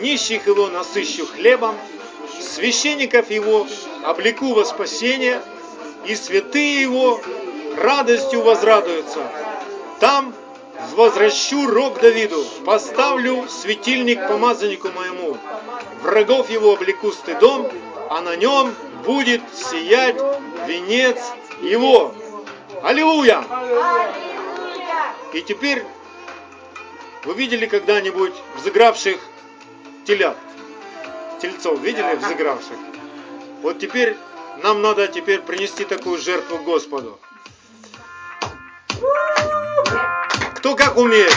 нищих 0.01 0.47
его 0.47 0.69
насыщу 0.69 1.27
хлебом, 1.27 1.75
священников 2.41 3.33
его 3.33 3.67
облеку 4.05 4.55
во 4.55 4.65
спасение, 4.65 5.43
и 6.07 6.15
святые 6.15 6.83
его 6.83 7.21
радостью 7.77 8.43
возрадуются. 8.43 9.19
Там 9.99 10.33
возвращу 10.95 11.67
рог 11.67 11.99
Давиду, 11.99 12.45
поставлю 12.65 13.49
светильник 13.49 14.29
помазаннику 14.29 14.91
моему, 14.91 15.37
врагов 16.03 16.49
его 16.49 16.75
облеку 16.75 17.11
стыдом, 17.11 17.67
а 18.09 18.21
на 18.21 18.37
нем 18.37 18.73
будет 19.05 19.41
сиять 19.53 20.23
венец 20.69 21.19
его. 21.61 22.15
Аллилуйя! 22.85 23.43
И 25.35 25.43
теперь 25.43 25.85
вы 27.25 27.35
видели 27.35 27.67
когда-нибудь 27.67 28.35
взыгравших 28.57 29.19
телят? 30.07 30.37
Тельцов 31.41 31.81
видели 31.81 32.17
взыгравших? 32.17 32.77
Вот 33.63 33.79
теперь 33.79 34.17
нам 34.63 34.83
надо 34.83 35.09
теперь 35.09 35.41
принести 35.41 35.85
такую 35.85 36.19
жертву 36.19 36.59
Господу. 36.59 37.19
Кто 40.57 40.75
как 40.75 40.97
умеет? 40.97 41.33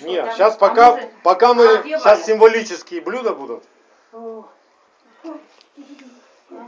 что 0.00 0.08
Нет, 0.08 0.24
там? 0.24 0.34
сейчас 0.34 0.56
пока, 0.56 0.88
а 0.88 0.96
мы... 0.96 1.10
пока 1.22 1.54
мы... 1.54 1.66
А, 1.66 1.82
сейчас 1.82 2.24
символические 2.24 3.00
блюда 3.02 3.34
будут. 3.34 3.62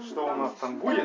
Что 0.07 0.27
у 0.27 0.35
нас 0.35 0.53
там 0.61 0.79
будет? 0.79 0.99